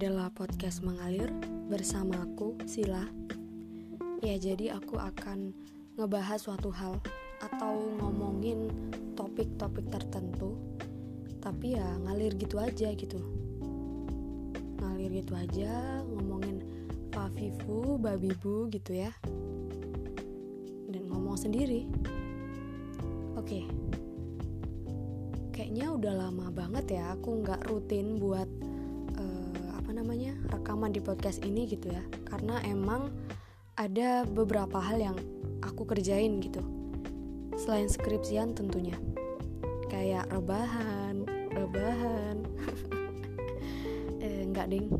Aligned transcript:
adalah 0.00 0.32
podcast 0.32 0.80
mengalir 0.80 1.28
bersama 1.68 2.24
aku, 2.24 2.56
Sila. 2.64 3.04
Ya, 4.24 4.40
jadi 4.40 4.72
aku 4.80 4.96
akan 4.96 5.52
ngebahas 6.00 6.40
suatu 6.40 6.72
hal 6.72 6.96
atau 7.44 7.76
ngomongin 8.00 8.72
topik-topik 9.12 9.84
tertentu, 9.92 10.56
tapi 11.44 11.76
ya 11.76 11.84
ngalir 12.00 12.32
gitu 12.40 12.56
aja 12.56 12.96
gitu. 12.96 13.20
Ngalir 14.80 15.20
gitu 15.20 15.36
aja, 15.36 16.00
ngomongin 16.08 16.64
Fafifu, 17.12 18.00
Babibu 18.00 18.72
gitu 18.72 18.96
ya. 18.96 19.12
Dan 20.88 21.12
ngomong 21.12 21.36
sendiri. 21.36 21.84
Oke. 23.36 23.68
Kayaknya 25.52 25.92
udah 25.92 26.14
lama 26.24 26.48
banget 26.48 26.96
ya 26.96 27.12
aku 27.12 27.44
nggak 27.44 27.68
rutin 27.68 28.16
buat 28.16 28.48
rekaman 30.60 30.92
di 30.92 31.00
podcast 31.00 31.40
ini 31.42 31.64
gitu 31.66 31.88
ya. 31.90 32.04
Karena 32.28 32.60
emang 32.68 33.08
ada 33.80 34.28
beberapa 34.28 34.76
hal 34.78 35.00
yang 35.00 35.16
aku 35.64 35.88
kerjain 35.88 36.38
gitu. 36.44 36.60
Selain 37.56 37.88
skripsian 37.88 38.52
tentunya. 38.52 38.94
Kayak 39.90 40.30
rebahan 40.30 41.40
rebahan. 41.54 42.36
Eh, 44.20 44.44
enggak 44.44 44.68
ding. 44.68 44.92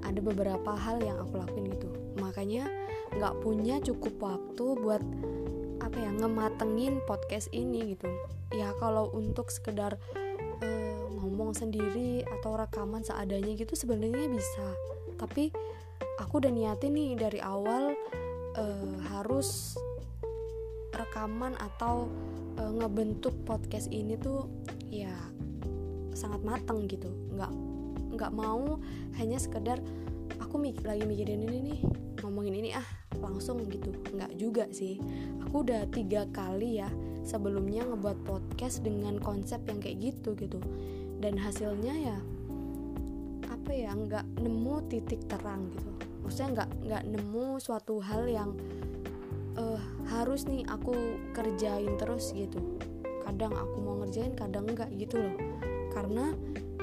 Ada 0.00 0.24
beberapa 0.24 0.72
hal 0.72 1.04
yang 1.04 1.20
aku 1.20 1.44
lakuin 1.44 1.68
gitu. 1.68 1.92
Makanya 2.16 2.64
nggak 3.12 3.44
punya 3.44 3.84
cukup 3.84 4.16
waktu 4.16 4.64
buat 4.80 5.04
apa 5.84 5.92
ya 5.92 6.16
ngematengin 6.16 7.04
podcast 7.04 7.52
ini 7.52 7.92
gitu. 7.92 8.08
Ya 8.56 8.72
kalau 8.80 9.12
untuk 9.12 9.52
sekedar 9.52 10.00
ngomong 11.18 11.54
sendiri 11.54 12.26
atau 12.26 12.58
rekaman 12.58 13.06
seadanya 13.06 13.54
gitu 13.54 13.72
sebenarnya 13.78 14.26
bisa. 14.26 14.66
Tapi 15.16 15.54
aku 16.18 16.42
udah 16.42 16.50
niatin 16.50 16.94
nih 16.98 17.14
dari 17.14 17.40
awal 17.40 17.94
uh, 18.58 18.94
harus 19.14 19.78
rekaman 20.90 21.54
atau 21.56 22.10
uh, 22.58 22.72
ngebentuk 22.82 23.32
podcast 23.46 23.86
ini 23.94 24.18
tuh 24.18 24.50
ya 24.90 25.14
sangat 26.12 26.42
mateng 26.42 26.90
gitu. 26.90 27.08
Nggak 27.38 27.52
nggak 28.18 28.32
mau 28.34 28.82
hanya 29.14 29.38
sekedar 29.38 29.78
aku 30.42 30.58
lagi 30.82 31.06
mikirin 31.06 31.46
ini 31.46 31.58
nih 31.70 31.80
ngomongin 32.18 32.54
ini 32.58 32.70
ah 32.74 32.97
langsung 33.16 33.64
gitu. 33.72 33.94
Nggak 34.12 34.32
juga 34.36 34.64
sih. 34.68 35.00
Aku 35.48 35.64
udah 35.64 35.88
tiga 35.88 36.28
kali 36.28 36.80
ya 36.82 36.90
sebelumnya 37.24 37.84
ngebuat 37.88 38.24
podcast 38.24 38.84
dengan 38.84 39.16
konsep 39.20 39.60
yang 39.64 39.80
kayak 39.80 40.12
gitu 40.12 40.36
gitu. 40.36 40.60
Dan 41.18 41.40
hasilnya 41.40 41.94
ya 41.96 42.18
apa 43.48 43.70
ya 43.72 43.92
nggak 43.96 44.44
nemu 44.44 44.74
titik 44.92 45.24
terang 45.26 45.72
gitu. 45.72 45.90
Maksudnya 46.24 46.48
nggak 46.62 46.70
nggak 46.84 47.04
nemu 47.16 47.46
suatu 47.60 48.00
hal 48.04 48.28
yang 48.28 48.50
uh, 49.56 49.80
harus 50.12 50.44
nih 50.44 50.68
aku 50.68 50.94
kerjain 51.32 51.96
terus 51.96 52.36
gitu. 52.36 52.60
Kadang 53.24 53.52
aku 53.56 53.76
mau 53.80 53.96
ngerjain 54.04 54.32
kadang 54.36 54.68
enggak 54.68 54.88
gitu 54.96 55.20
loh. 55.20 55.36
Karena 55.92 56.32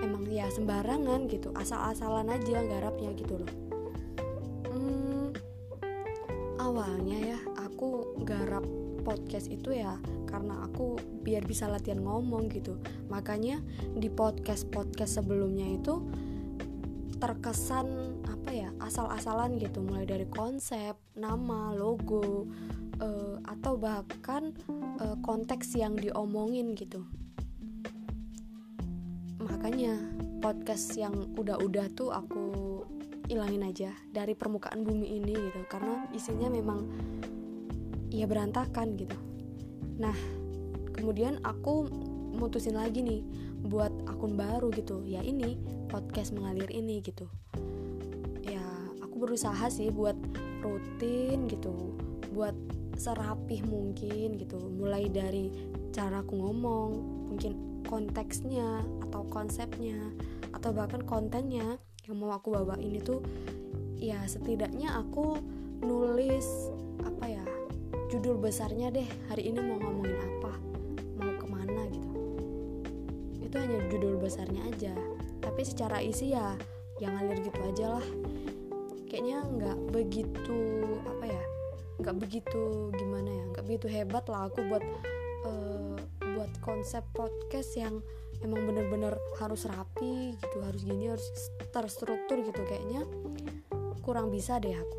emang 0.01 0.27
ya 0.29 0.45
sembarangan 0.51 1.25
gitu 1.31 1.49
asal-asalan 1.55 2.29
aja 2.29 2.61
garapnya 2.67 3.15
gitu 3.15 3.41
loh 3.41 3.64
awalnya 6.75 7.35
ya 7.35 7.39
aku 7.63 8.19
garap 8.27 8.67
podcast 9.07 9.47
itu 9.47 9.71
ya 9.71 9.95
karena 10.27 10.67
aku 10.67 10.99
biar 11.23 11.47
bisa 11.47 11.71
latihan 11.71 12.03
ngomong 12.03 12.51
gitu. 12.51 12.75
Makanya 13.07 13.63
di 13.95 14.11
podcast 14.11 14.67
podcast 14.67 15.23
sebelumnya 15.23 15.71
itu 15.71 16.03
terkesan 17.15 18.19
apa 18.27 18.51
ya 18.51 18.69
asal-asalan 18.83 19.55
gitu. 19.55 19.79
Mulai 19.87 20.03
dari 20.03 20.27
konsep 20.27 20.99
nama 21.15 21.71
logo 21.71 22.51
uh, 22.99 23.39
atau 23.47 23.79
bahkan 23.79 24.51
uh, 24.99 25.15
konteks 25.23 25.79
yang 25.79 25.95
diomongin 25.95 26.75
gitu. 26.75 27.07
Makanya 29.39 29.95
podcast 30.43 30.91
yang 30.99 31.31
udah-udah 31.39 31.87
tuh 31.95 32.11
aku 32.11 32.83
ilangin 33.27 33.65
aja 33.65 33.91
dari 34.09 34.33
permukaan 34.37 34.85
bumi 34.85 35.17
ini 35.19 35.33
gitu. 35.33 35.61
Karena 35.69 36.05
isinya 36.13 36.49
memang 36.49 36.85
ya 38.13 38.25
berantakan 38.29 38.95
gitu. 38.95 39.17
Nah 39.99 40.15
kemudian 40.95 41.41
aku 41.43 41.89
mutusin 42.35 42.75
lagi 42.75 43.01
nih 43.03 43.21
buat 43.65 43.91
akun 44.07 44.37
baru 44.37 44.69
gitu. 44.73 45.01
Ya 45.03 45.23
ini 45.25 45.57
podcast 45.89 46.35
mengalir 46.35 46.69
ini 46.69 47.01
gitu. 47.01 47.27
Ya 48.45 48.63
aku 49.01 49.25
berusaha 49.25 49.67
sih 49.71 49.89
buat 49.89 50.15
rutin 50.65 51.45
gitu 51.45 51.93
buat 52.35 52.55
serapih 52.99 53.63
mungkin 53.63 54.35
gitu. 54.35 54.59
Mulai 54.59 55.07
dari 55.07 55.51
cara 55.95 56.19
aku 56.19 56.35
ngomong 56.35 56.89
mungkin 57.31 57.83
konteksnya 57.87 58.83
atau 59.07 59.23
konsepnya 59.31 59.95
atau 60.51 60.75
bahkan 60.75 61.03
kontennya 61.05 61.79
yang 62.05 62.21
mau 62.21 62.37
aku 62.37 62.53
bawa 62.53 62.77
ini 62.77 63.01
tuh 63.01 63.21
ya 63.97 64.21
setidaknya 64.29 64.93
aku 64.93 65.41
nulis 65.81 66.69
apa 67.01 67.25
ya 67.25 67.45
judul 68.13 68.37
besarnya 68.37 68.93
deh. 68.93 69.07
Hari 69.33 69.49
ini 69.49 69.59
mau 69.61 69.81
ngomongin 69.81 70.19
apa 70.21 70.53
mau 71.17 71.33
ke 71.41 71.47
mana 71.49 71.81
gitu. 71.89 72.17
Itu 73.41 73.55
hanya 73.57 73.79
judul 73.89 74.21
besarnya 74.21 74.61
aja. 74.69 74.93
Tapi 75.41 75.61
secara 75.65 76.01
isi 76.01 76.37
ya 76.37 76.53
yang 77.01 77.17
ngalir 77.17 77.41
gitu 77.41 77.59
aja 77.65 77.97
lah. 77.97 78.07
Kayaknya 79.09 79.37
nggak 79.49 79.77
begitu 79.89 80.59
apa 81.09 81.25
ya 81.25 81.43
nggak 81.95 82.15
begitu 82.19 82.91
gimana 82.99 83.29
ya 83.31 83.43
nggak 83.55 83.65
begitu 83.65 83.87
hebat 83.87 84.27
lah 84.27 84.51
aku 84.51 84.67
buat 84.67 84.83
uh, 85.47 85.95
buat 86.35 86.51
konsep 86.59 86.99
podcast 87.15 87.71
yang 87.79 88.03
emang 88.43 88.67
bener-bener 88.67 89.15
harus 89.39 89.67
rapi 89.67 90.35
gitu 90.39 90.57
harus 90.63 90.81
gini 90.83 91.11
harus 91.11 91.27
terstruktur 91.71 92.41
gitu. 92.43 92.61
Kayaknya 92.65 93.05
kurang 94.01 94.33
bisa 94.33 94.59
deh 94.59 94.75
aku. 94.75 94.97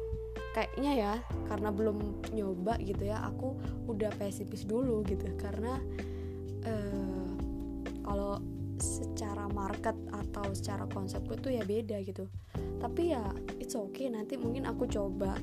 Kayaknya 0.57 0.93
ya 0.97 1.15
karena 1.53 1.69
belum 1.69 2.25
nyoba 2.33 2.81
gitu 2.81 3.05
ya 3.05 3.21
aku 3.29 3.57
udah 3.91 4.09
pesimis 4.17 4.65
dulu 4.65 5.05
gitu. 5.05 5.29
Karena 5.37 5.77
uh, 6.65 7.29
kalau 8.01 8.41
secara 8.77 9.49
market 9.49 9.97
atau 10.13 10.53
secara 10.53 10.85
konsep 10.89 11.25
tuh 11.41 11.53
ya 11.53 11.65
beda 11.65 12.01
gitu. 12.05 12.29
Tapi 12.81 13.13
ya 13.13 13.25
it's 13.61 13.77
okay. 13.77 14.09
Nanti 14.09 14.37
mungkin 14.41 14.65
aku 14.69 14.89
coba 14.89 15.37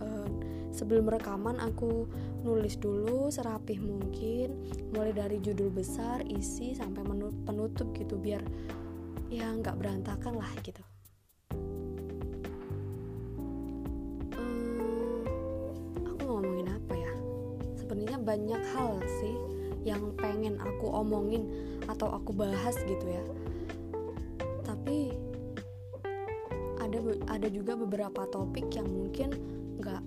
uh, 0.00 0.28
sebelum 0.72 1.06
rekaman 1.12 1.60
aku 1.60 2.08
nulis 2.42 2.80
dulu 2.80 3.28
serapih 3.28 3.78
mungkin 3.78 4.56
mulai 4.96 5.12
dari 5.12 5.38
judul 5.38 5.68
besar 5.70 6.24
isi 6.26 6.74
sampai 6.74 7.04
penutup 7.46 7.92
gitu 7.94 8.16
biar 8.18 8.42
ya 9.28 9.52
nggak 9.52 9.78
berantakan 9.78 10.40
lah 10.40 10.50
gitu. 10.64 10.80
Banyak 18.22 18.62
hal 18.72 19.02
sih 19.20 19.34
yang 19.82 20.14
pengen 20.14 20.56
aku 20.62 20.88
omongin 20.88 21.42
atau 21.90 22.06
aku 22.16 22.30
bahas 22.32 22.78
gitu 22.86 23.02
ya. 23.10 23.20
Tapi 24.62 25.12
ada 26.78 27.02
ada 27.28 27.48
juga 27.50 27.74
beberapa 27.76 28.24
topik 28.30 28.72
yang 28.72 28.88
mungkin 28.88 29.36
nggak 29.82 30.00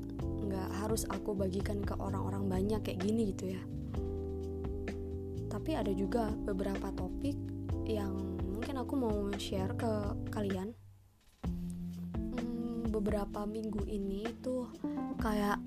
harus 0.86 1.02
aku 1.10 1.34
bagikan 1.34 1.82
ke 1.82 1.98
orang-orang 1.98 2.46
banyak 2.46 2.80
kayak 2.86 3.02
gini 3.02 3.34
gitu 3.34 3.58
ya. 3.58 3.62
Tapi 5.50 5.74
ada 5.74 5.90
juga 5.98 6.30
beberapa 6.30 6.94
topik 6.94 7.34
yang 7.90 8.38
mungkin 8.46 8.78
aku 8.78 8.94
mau 8.94 9.18
share 9.42 9.74
ke 9.74 9.92
kalian. 10.30 10.78
Hmm, 12.38 12.86
beberapa 12.94 13.50
minggu 13.50 13.82
ini 13.90 14.30
tuh 14.46 14.70
kayak 15.18 15.58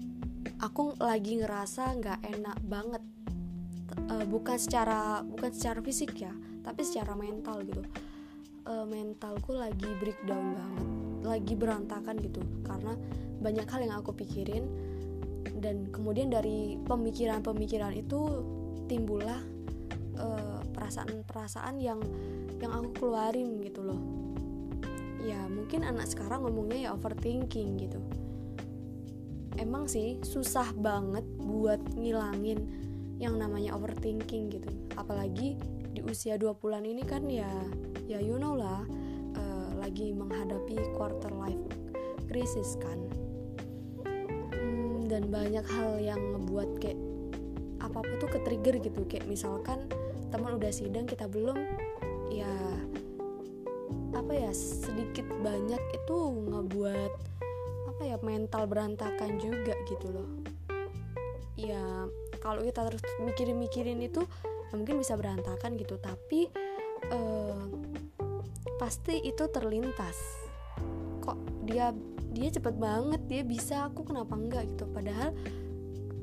aku 0.62 0.94
lagi 1.02 1.42
ngerasa 1.42 1.98
nggak 1.98 2.20
enak 2.38 2.58
banget. 2.62 3.02
Uh, 4.08 4.22
bukan 4.22 4.54
secara 4.54 5.26
bukan 5.26 5.50
secara 5.50 5.82
fisik 5.82 6.14
ya 6.14 6.30
tapi 6.62 6.86
secara 6.86 7.18
mental 7.18 7.66
gitu. 7.66 7.82
Uh, 8.68 8.86
mentalku 8.86 9.56
lagi 9.56 9.88
breakdown 9.98 10.54
banget 10.54 10.86
lagi 11.26 11.54
berantakan 11.58 12.16
gitu. 12.22 12.40
Karena 12.62 12.94
banyak 13.42 13.66
hal 13.66 13.80
yang 13.82 13.96
aku 13.98 14.14
pikirin 14.14 14.87
dan 15.58 15.90
kemudian 15.90 16.30
dari 16.30 16.78
pemikiran-pemikiran 16.86 17.94
itu 17.94 18.42
timbullah 18.88 19.38
uh, 20.18 20.60
perasaan-perasaan 20.72 21.76
yang 21.78 22.00
yang 22.58 22.72
aku 22.74 22.88
keluarin 23.06 23.60
gitu 23.62 23.84
loh. 23.84 24.00
Ya 25.22 25.44
mungkin 25.50 25.84
anak 25.84 26.08
sekarang 26.08 26.46
ngomongnya 26.46 26.88
ya 26.88 26.90
overthinking 26.94 27.78
gitu. 27.78 28.00
Emang 29.58 29.90
sih 29.90 30.22
susah 30.22 30.70
banget 30.78 31.26
buat 31.42 31.82
ngilangin 31.98 32.62
yang 33.18 33.34
namanya 33.36 33.74
overthinking 33.74 34.54
gitu. 34.54 34.70
Apalagi 34.94 35.58
di 35.92 36.00
usia 36.06 36.38
20-an 36.38 36.86
ini 36.86 37.02
kan 37.02 37.26
ya 37.26 37.50
ya 38.06 38.22
you 38.22 38.38
know 38.38 38.54
lah 38.54 38.86
uh, 39.34 39.70
lagi 39.82 40.14
menghadapi 40.14 40.78
quarter 40.94 41.34
life 41.34 41.58
crisis 42.30 42.78
kan 42.78 42.96
dan 45.08 45.32
banyak 45.32 45.64
hal 45.64 45.96
yang 45.98 46.20
ngebuat 46.36 46.78
kayak 46.78 47.00
apa 47.80 47.98
pun 48.04 48.14
tuh 48.20 48.30
ke 48.30 48.38
trigger 48.44 48.76
gitu. 48.78 49.00
Kayak 49.08 49.26
misalkan 49.26 49.88
teman 50.28 50.60
udah 50.60 50.68
sidang 50.68 51.08
kita 51.08 51.24
belum 51.24 51.56
ya 52.28 52.52
apa 54.12 54.32
ya 54.36 54.52
sedikit 54.52 55.24
banyak 55.40 55.80
itu 55.96 56.16
ngebuat 56.52 57.12
apa 57.88 58.02
ya 58.04 58.16
mental 58.20 58.68
berantakan 58.68 59.40
juga 59.40 59.74
gitu 59.88 60.12
loh. 60.12 60.28
Ya 61.58 62.06
kalau 62.38 62.62
kita 62.62 62.86
terus 62.86 63.02
mikirin-mikirin 63.24 63.98
itu 63.98 64.22
ya 64.70 64.74
mungkin 64.76 65.00
bisa 65.00 65.16
berantakan 65.18 65.74
gitu. 65.80 65.98
Tapi 65.98 66.46
uh, 67.10 67.58
pasti 68.78 69.18
itu 69.26 69.50
terlintas 69.50 70.37
kok 71.28 71.38
dia 71.68 71.92
dia 72.32 72.48
cepet 72.48 72.76
banget 72.80 73.20
dia 73.28 73.42
bisa 73.44 73.88
aku 73.92 74.08
kenapa 74.08 74.32
enggak 74.32 74.64
gitu. 74.72 74.88
Padahal 74.88 75.36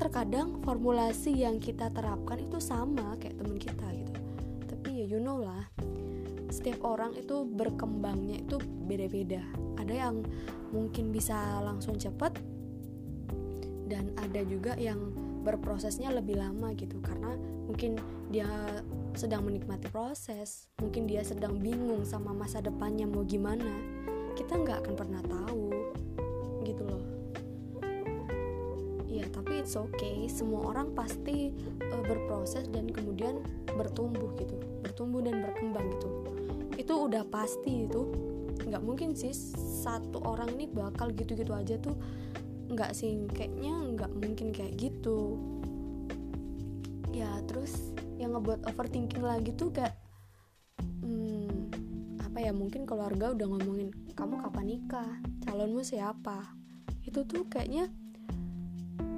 terkadang 0.01 0.59
formulasi 0.65 1.45
yang 1.45 1.61
kita 1.61 1.93
terapkan 1.93 2.41
itu 2.41 2.57
sama 2.57 3.13
kayak 3.21 3.37
temen 3.37 3.57
kita 3.61 3.87
gitu. 3.93 4.13
Tapi 4.65 4.89
ya 5.01 5.05
you 5.05 5.21
know 5.21 5.37
lah 5.37 5.69
setiap 6.49 6.81
orang 6.87 7.13
itu 7.13 7.45
berkembangnya 7.45 8.41
itu 8.41 8.57
beda-beda. 8.61 9.41
Ada 9.77 10.09
yang 10.09 10.25
mungkin 10.73 11.13
bisa 11.13 11.61
langsung 11.61 12.01
cepet 12.01 12.37
dan 13.85 14.09
ada 14.17 14.41
juga 14.41 14.73
yang 14.81 15.13
berprosesnya 15.45 16.09
lebih 16.09 16.41
lama 16.41 16.73
gitu. 16.73 16.97
Karena 17.05 17.37
mungkin 17.69 18.01
dia 18.33 18.49
sedang 19.15 19.47
menikmati 19.47 19.87
proses 19.89 20.67
mungkin 20.83 21.07
dia 21.07 21.23
sedang 21.23 21.55
bingung 21.57 22.03
sama 22.03 22.35
masa 22.35 22.59
depannya 22.59 23.07
mau 23.07 23.23
gimana 23.23 23.63
kita 24.35 24.59
nggak 24.59 24.83
akan 24.83 24.93
pernah 24.99 25.23
tahu 25.23 25.71
gitu 26.67 26.83
loh. 26.83 27.03
Ya 29.07 29.23
tapi 29.31 29.63
it's 29.63 29.79
okay. 29.79 30.27
Semua 30.27 30.75
orang 30.75 30.91
pasti 30.91 31.55
uh, 31.87 32.03
berproses 32.03 32.67
dan 32.67 32.91
kemudian 32.91 33.39
bertumbuh 33.71 34.35
gitu. 34.35 34.59
Bertumbuh 34.83 35.23
dan 35.23 35.39
berkembang 35.39 35.87
gitu. 35.95 36.09
Itu 36.75 37.07
udah 37.07 37.23
pasti 37.31 37.87
itu. 37.87 38.11
Nggak 38.67 38.83
mungkin 38.83 39.15
sih 39.15 39.31
satu 39.55 40.19
orang 40.27 40.51
ini 40.59 40.67
bakal 40.67 41.15
gitu-gitu 41.15 41.55
aja 41.55 41.79
tuh 41.79 41.95
nggak 42.67 42.91
sih. 42.91 43.23
Kayaknya 43.31 43.73
nggak 43.95 44.11
mungkin 44.19 44.51
kayak 44.51 44.75
gitu. 44.75 45.39
Ya 47.15 47.31
terus 47.47 47.95
yang 48.19 48.35
ngebuat 48.35 48.67
overthinking 48.67 49.23
lagi 49.23 49.55
tuh 49.55 49.71
kayak 49.71 49.95
hmm, 50.99 51.71
apa 52.19 52.43
ya? 52.43 52.51
Mungkin 52.51 52.83
keluarga 52.83 53.31
udah 53.31 53.47
ngomongin 53.47 53.95
kamu 54.15 54.39
kapan 54.47 54.65
nikah? 54.65 55.11
Calonmu 55.43 55.83
siapa? 55.83 56.55
Itu 57.03 57.27
tuh 57.27 57.45
kayaknya 57.51 57.91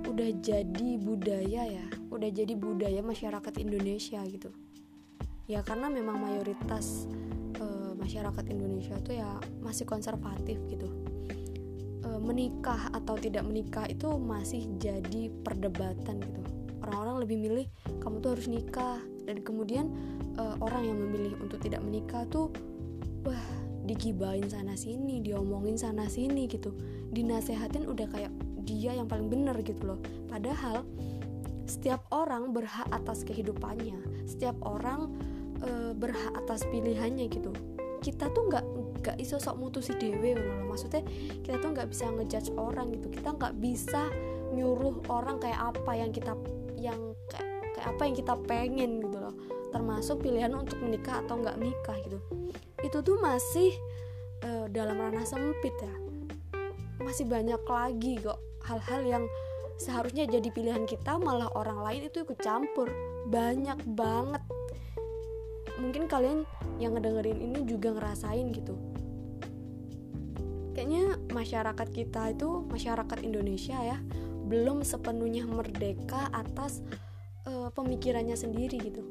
udah 0.09 0.29
jadi 0.41 0.89
budaya 0.97 1.61
ya. 1.69 1.85
Udah 2.09 2.29
jadi 2.33 2.57
budaya 2.57 3.05
masyarakat 3.05 3.53
Indonesia 3.61 4.17
gitu. 4.25 4.49
Ya 5.45 5.61
karena 5.61 5.87
memang 5.87 6.17
mayoritas 6.17 7.05
uh, 7.61 7.93
masyarakat 7.93 8.45
Indonesia 8.49 8.97
tuh 9.05 9.21
ya 9.21 9.37
masih 9.61 9.85
konservatif 9.85 10.57
gitu. 10.65 10.89
Uh, 12.01 12.17
menikah 12.17 12.89
atau 12.89 13.15
tidak 13.21 13.45
menikah 13.45 13.85
itu 13.85 14.09
masih 14.17 14.65
jadi 14.81 15.29
perdebatan 15.45 16.19
gitu. 16.25 16.41
Orang-orang 16.81 17.21
lebih 17.21 17.37
milih 17.37 17.65
kamu 18.01 18.17
tuh 18.19 18.33
harus 18.33 18.49
nikah. 18.49 18.97
Dan 19.27 19.45
kemudian 19.45 19.93
uh, 20.41 20.57
orang 20.57 20.89
yang 20.89 20.97
memilih 20.97 21.37
untuk 21.37 21.61
tidak 21.61 21.85
menikah 21.85 22.25
tuh 22.31 22.49
wah 23.27 23.56
digibain 23.87 24.43
sana 24.51 24.75
sini 24.75 25.23
diomongin 25.23 25.79
sana 25.79 26.05
sini 26.11 26.45
gitu. 26.45 26.75
Dinasehatin 27.15 27.87
udah 27.87 28.07
kayak 28.11 28.31
dia 28.67 28.91
yang 28.91 29.07
paling 29.07 29.31
bener 29.31 29.55
gitu 29.63 29.95
loh. 29.95 29.99
Padahal 30.27 30.83
setiap 31.63 32.03
orang 32.11 32.51
berhak 32.51 32.85
atas 32.91 33.23
kehidupannya. 33.23 34.27
Setiap 34.27 34.59
orang 34.67 35.15
uh, 35.63 35.95
berhak 35.95 36.35
atas 36.35 36.67
pilihannya 36.67 37.31
gitu. 37.31 37.55
Kita 38.03 38.27
tuh 38.35 38.51
nggak 38.51 38.65
nggak 39.01 39.17
iso 39.23 39.39
sok 39.39 39.55
mutusi 39.55 39.95
dewe 39.95 40.35
loh 40.35 40.67
maksudnya 40.67 40.99
kita 41.47 41.63
tuh 41.63 41.71
nggak 41.71 41.87
bisa 41.87 42.11
ngejudge 42.11 42.51
orang 42.59 42.91
gitu. 42.91 43.07
Kita 43.07 43.33
nggak 43.33 43.55
bisa 43.57 44.11
nyuruh 44.51 44.99
orang 45.07 45.39
kayak 45.39 45.75
apa 45.75 45.91
yang 45.95 46.11
kita 46.11 46.35
yang 46.75 46.99
kayak, 47.31 47.47
kayak 47.73 47.87
apa 47.87 48.01
yang 48.03 48.15
kita 48.15 48.33
pengen 48.45 48.91
gitu 48.99 49.17
loh. 49.17 49.35
Termasuk 49.71 50.23
pilihan 50.23 50.51
untuk 50.55 50.79
menikah 50.83 51.23
atau 51.23 51.39
nggak 51.39 51.55
menikah 51.55 51.97
gitu 52.03 52.19
itu 52.85 53.01
tuh 53.01 53.17
masih 53.17 53.73
uh, 54.45 54.65
dalam 54.69 54.97
ranah 54.97 55.25
sempit 55.25 55.73
ya. 55.81 55.93
Masih 57.01 57.25
banyak 57.25 57.61
lagi 57.65 58.21
kok 58.21 58.37
hal-hal 58.65 59.01
yang 59.05 59.23
seharusnya 59.77 60.25
jadi 60.25 60.49
pilihan 60.49 60.89
kita 60.89 61.21
malah 61.21 61.49
orang 61.53 61.81
lain 61.81 62.01
itu 62.09 62.25
ikut 62.25 62.37
campur. 62.41 62.89
Banyak 63.29 63.81
banget. 63.93 64.43
Mungkin 65.77 66.09
kalian 66.09 66.45
yang 66.81 66.97
ngedengerin 66.97 67.37
ini 67.37 67.59
juga 67.65 67.93
ngerasain 67.93 68.49
gitu. 68.53 68.73
Kayaknya 70.73 71.17
masyarakat 71.33 71.87
kita 71.89 72.37
itu 72.37 72.65
masyarakat 72.69 73.17
Indonesia 73.25 73.77
ya 73.81 73.97
belum 74.47 74.85
sepenuhnya 74.85 75.43
merdeka 75.43 76.29
atas 76.31 76.85
uh, 77.49 77.73
pemikirannya 77.73 78.37
sendiri 78.37 78.77
gitu. 78.79 79.01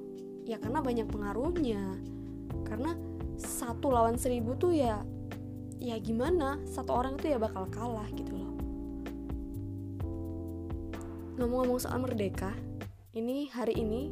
Ya 0.46 0.62
karena 0.62 0.78
banyak 0.78 1.10
pengaruhnya. 1.10 1.98
Karena 2.62 2.94
satu 3.36 3.92
lawan 3.92 4.16
seribu 4.16 4.56
tuh 4.56 4.72
ya 4.72 5.04
ya 5.76 5.96
gimana? 6.00 6.56
Satu 6.64 6.96
orang 6.96 7.20
itu 7.20 7.36
ya 7.36 7.38
bakal 7.38 7.68
kalah 7.68 8.08
gitu 8.16 8.32
loh. 8.32 8.52
Ngomong-ngomong 11.36 11.76
soal 11.76 12.00
merdeka 12.00 12.56
ini 13.12 13.48
hari 13.52 13.76
ini 13.76 14.08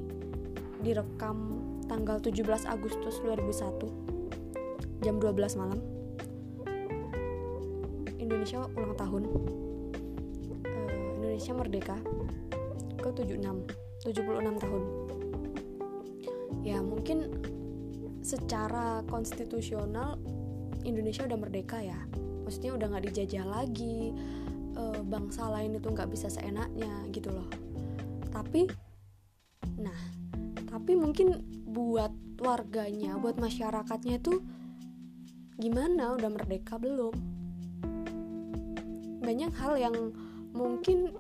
direkam 0.85 1.61
tanggal 1.89 2.21
17 2.21 2.69
Agustus 2.69 3.21
2001 3.25 5.01
jam 5.01 5.17
12 5.17 5.57
malam. 5.57 5.81
Indonesia 8.21 8.69
ulang 8.77 8.97
tahun. 8.97 9.23
Indonesia 11.21 11.53
merdeka 11.57 11.97
ke 13.01 13.09
76 13.09 13.41
76 14.05 14.61
tahun. 14.61 14.83
Ya 16.65 16.81
mungkin 16.81 17.29
secara 18.35 19.07
konstitusional 19.07 20.19
Indonesia 20.83 21.23
udah 21.25 21.39
merdeka 21.39 21.79
ya. 21.81 21.99
Maksudnya 22.45 22.77
udah 22.77 22.87
nggak 22.91 23.05
dijajah 23.09 23.47
lagi 23.47 24.13
e, 24.75 24.83
bangsa 25.07 25.49
lain 25.49 25.79
itu 25.79 25.89
nggak 25.89 26.11
bisa 26.11 26.29
seenaknya 26.29 27.07
gitu 27.15 27.31
loh. 27.31 27.49
Tapi 28.35 28.69
nah 29.79 29.97
tapi 30.69 30.99
mungkin 30.99 31.41
buat 31.71 32.11
warganya 32.43 33.17
buat 33.17 33.39
masyarakatnya 33.39 34.19
itu 34.19 34.43
gimana? 35.57 36.19
Udah 36.19 36.31
merdeka 36.35 36.77
belum? 36.77 37.15
Banyak 39.23 39.53
hal 39.57 39.81
yang 39.81 39.97
mungkin 40.53 41.15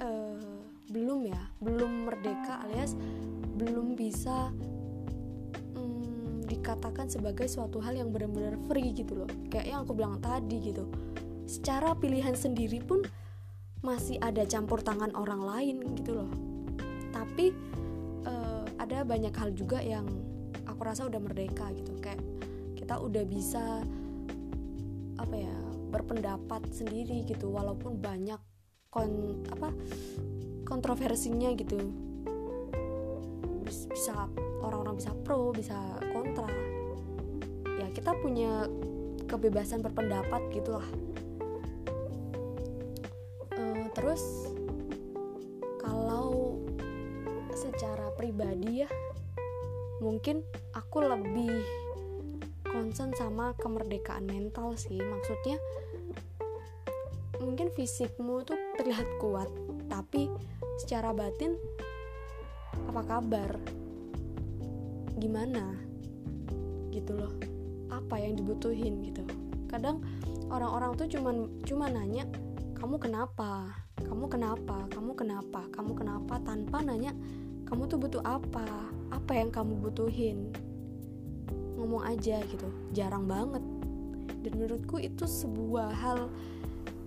uh, 0.00 0.40
belum 0.88 1.26
ya 1.26 1.42
belum 1.58 2.08
merdeka 2.08 2.64
alias 2.64 2.94
belum 3.58 3.98
bisa 3.98 4.54
dikatakan 6.64 7.12
sebagai 7.12 7.44
suatu 7.44 7.76
hal 7.84 7.92
yang 7.92 8.08
benar-benar 8.08 8.56
free 8.64 8.96
gitu 8.96 9.20
loh. 9.20 9.28
Kayak 9.52 9.66
yang 9.68 9.78
aku 9.84 9.92
bilang 9.92 10.16
tadi 10.16 10.72
gitu. 10.72 10.88
Secara 11.44 11.92
pilihan 11.92 12.32
sendiri 12.32 12.80
pun 12.80 13.04
masih 13.84 14.16
ada 14.24 14.48
campur 14.48 14.80
tangan 14.80 15.12
orang 15.12 15.44
lain 15.44 15.76
gitu 15.92 16.24
loh. 16.24 16.30
Tapi 17.12 17.52
uh, 18.24 18.64
ada 18.80 19.04
banyak 19.04 19.36
hal 19.36 19.52
juga 19.52 19.84
yang 19.84 20.08
aku 20.64 20.80
rasa 20.88 21.04
udah 21.04 21.20
merdeka 21.20 21.68
gitu. 21.76 22.00
Kayak 22.00 22.24
kita 22.80 22.96
udah 22.96 23.24
bisa 23.28 23.84
apa 25.20 25.36
ya 25.36 25.56
berpendapat 25.92 26.64
sendiri 26.72 27.28
gitu. 27.28 27.52
Walaupun 27.52 28.00
banyak 28.00 28.40
kon 28.88 29.44
apa 29.52 29.68
kontroversinya 30.64 31.52
gitu. 31.60 31.76
Bisa 33.68 34.32
orang-orang 34.64 34.96
bisa 34.96 35.12
pro 35.24 35.52
bisa 35.52 35.76
kontra. 36.12 36.48
Ya 37.78 37.86
kita 37.92 38.16
punya 38.18 38.66
kebebasan 39.28 39.84
berpendapat 39.84 40.40
gitulah. 40.52 40.86
Uh, 43.54 43.86
terus 43.92 44.52
kalau 45.78 46.58
secara 47.54 48.10
pribadi 48.16 48.84
ya 48.86 48.90
mungkin 50.02 50.42
aku 50.74 51.04
lebih 51.04 51.64
concern 52.66 53.14
sama 53.14 53.54
kemerdekaan 53.60 54.26
mental 54.26 54.74
sih. 54.74 54.98
Maksudnya 54.98 55.60
mungkin 57.38 57.68
fisikmu 57.70 58.42
tuh 58.42 58.56
terlihat 58.80 59.06
kuat 59.20 59.50
tapi 59.86 60.32
secara 60.80 61.12
batin 61.12 61.54
apa 62.90 63.02
kabar 63.06 63.83
gimana 65.18 65.78
gitu 66.90 67.14
loh. 67.14 67.32
Apa 67.90 68.18
yang 68.18 68.38
dibutuhin 68.38 69.02
gitu. 69.10 69.22
Kadang 69.70 70.02
orang-orang 70.50 70.94
tuh 70.94 71.10
cuman 71.10 71.50
cuma 71.66 71.90
nanya 71.90 72.26
kamu 72.78 73.00
kenapa? 73.00 73.72
Kamu 74.02 74.26
kenapa? 74.28 74.86
Kamu 74.92 75.12
kenapa? 75.16 75.60
Kamu 75.72 75.92
kenapa? 75.96 76.34
Tanpa 76.42 76.84
nanya 76.84 77.14
kamu 77.64 77.88
tuh 77.88 77.98
butuh 77.98 78.22
apa? 78.22 78.66
Apa 79.10 79.32
yang 79.40 79.48
kamu 79.48 79.80
butuhin? 79.80 80.52
Ngomong 81.80 82.04
aja 82.04 82.44
gitu. 82.44 82.68
Jarang 82.92 83.24
banget. 83.24 83.64
Dan 84.44 84.52
menurutku 84.60 85.00
itu 85.00 85.24
sebuah 85.24 85.90
hal 85.96 86.28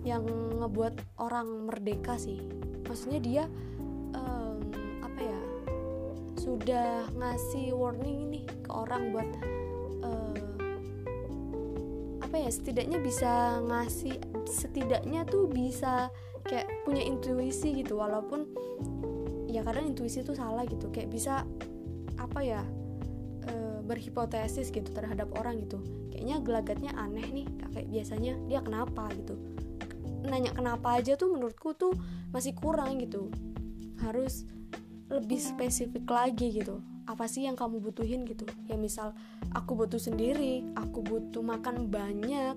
yang 0.02 0.26
ngebuat 0.58 1.20
orang 1.22 1.70
merdeka 1.70 2.18
sih. 2.18 2.42
Maksudnya 2.90 3.20
dia 3.22 3.44
sudah 6.48 7.04
ngasih 7.12 7.76
warning 7.76 8.24
ini 8.24 8.40
ke 8.48 8.72
orang 8.72 9.12
buat 9.12 9.28
uh, 10.00 10.36
apa 12.24 12.36
ya 12.40 12.48
setidaknya 12.48 13.04
bisa 13.04 13.60
ngasih 13.68 14.16
setidaknya 14.48 15.28
tuh 15.28 15.44
bisa 15.44 16.08
kayak 16.48 16.64
punya 16.88 17.04
intuisi 17.04 17.84
gitu. 17.84 18.00
Walaupun 18.00 18.48
ya 19.48 19.60
kadang 19.60 19.92
intuisi 19.92 20.24
itu 20.24 20.32
salah 20.32 20.64
gitu. 20.64 20.88
Kayak 20.88 21.12
bisa 21.12 21.44
apa 22.18 22.40
ya 22.42 22.60
e, 23.48 23.80
berhipotesis 23.84 24.72
gitu 24.72 24.92
terhadap 24.92 25.28
orang 25.40 25.60
gitu. 25.64 25.80
Kayaknya 26.12 26.36
gelagatnya 26.44 26.92
aneh 26.96 27.28
nih 27.32 27.46
kayak 27.72 27.88
biasanya 27.92 28.36
dia 28.48 28.60
kenapa 28.64 29.08
gitu. 29.16 29.36
Nanya 30.28 30.52
kenapa 30.52 31.00
aja 31.00 31.16
tuh 31.16 31.32
menurutku 31.32 31.76
tuh 31.76 31.96
masih 32.32 32.52
kurang 32.56 33.00
gitu. 33.00 33.32
Harus 34.04 34.44
lebih 35.08 35.40
spesifik 35.40 36.04
lagi 36.08 36.52
gitu. 36.52 36.84
Apa 37.08 37.24
sih 37.24 37.48
yang 37.48 37.56
kamu 37.56 37.80
butuhin 37.80 38.28
gitu? 38.28 38.44
Ya 38.68 38.76
misal 38.76 39.16
aku 39.56 39.72
butuh 39.72 39.96
sendiri 39.96 40.60
aku 40.76 41.00
butuh 41.00 41.40
makan 41.40 41.88
banyak 41.88 42.56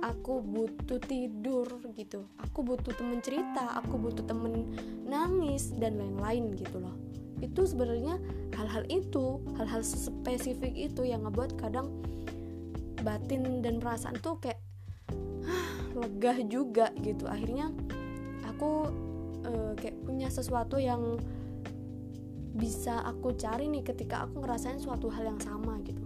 aku 0.00 0.40
butuh 0.40 0.96
tidur 1.04 1.68
gitu. 1.92 2.24
Aku 2.40 2.64
butuh 2.64 2.96
temen 2.96 3.20
cerita 3.20 3.76
aku 3.76 4.00
butuh 4.00 4.24
temen 4.24 4.72
nangis 5.04 5.76
dan 5.76 6.00
lain-lain 6.00 6.56
gitu 6.56 6.80
loh. 6.80 6.96
Itu 7.44 7.68
sebenarnya 7.68 8.16
hal-hal 8.56 8.88
itu 8.88 9.40
hal-hal 9.60 9.84
spesifik 9.84 10.72
itu 10.72 11.04
yang 11.04 11.28
ngebuat 11.28 11.60
kadang 11.60 11.92
batin 13.04 13.64
dan 13.64 13.80
perasaan 13.80 14.16
tuh 14.20 14.40
kayak 14.40 14.60
lega 16.00 16.40
juga 16.48 16.88
gitu. 17.04 17.28
Akhirnya 17.28 17.68
aku 18.48 18.88
uh, 19.44 19.72
kayak 19.76 20.00
punya 20.04 20.32
sesuatu 20.32 20.80
yang 20.80 21.20
bisa 22.60 23.00
aku 23.08 23.32
cari 23.40 23.72
nih 23.72 23.80
ketika 23.80 24.28
aku 24.28 24.44
ngerasain 24.44 24.76
suatu 24.76 25.08
hal 25.08 25.32
yang 25.32 25.40
sama 25.40 25.80
gitu. 25.80 26.04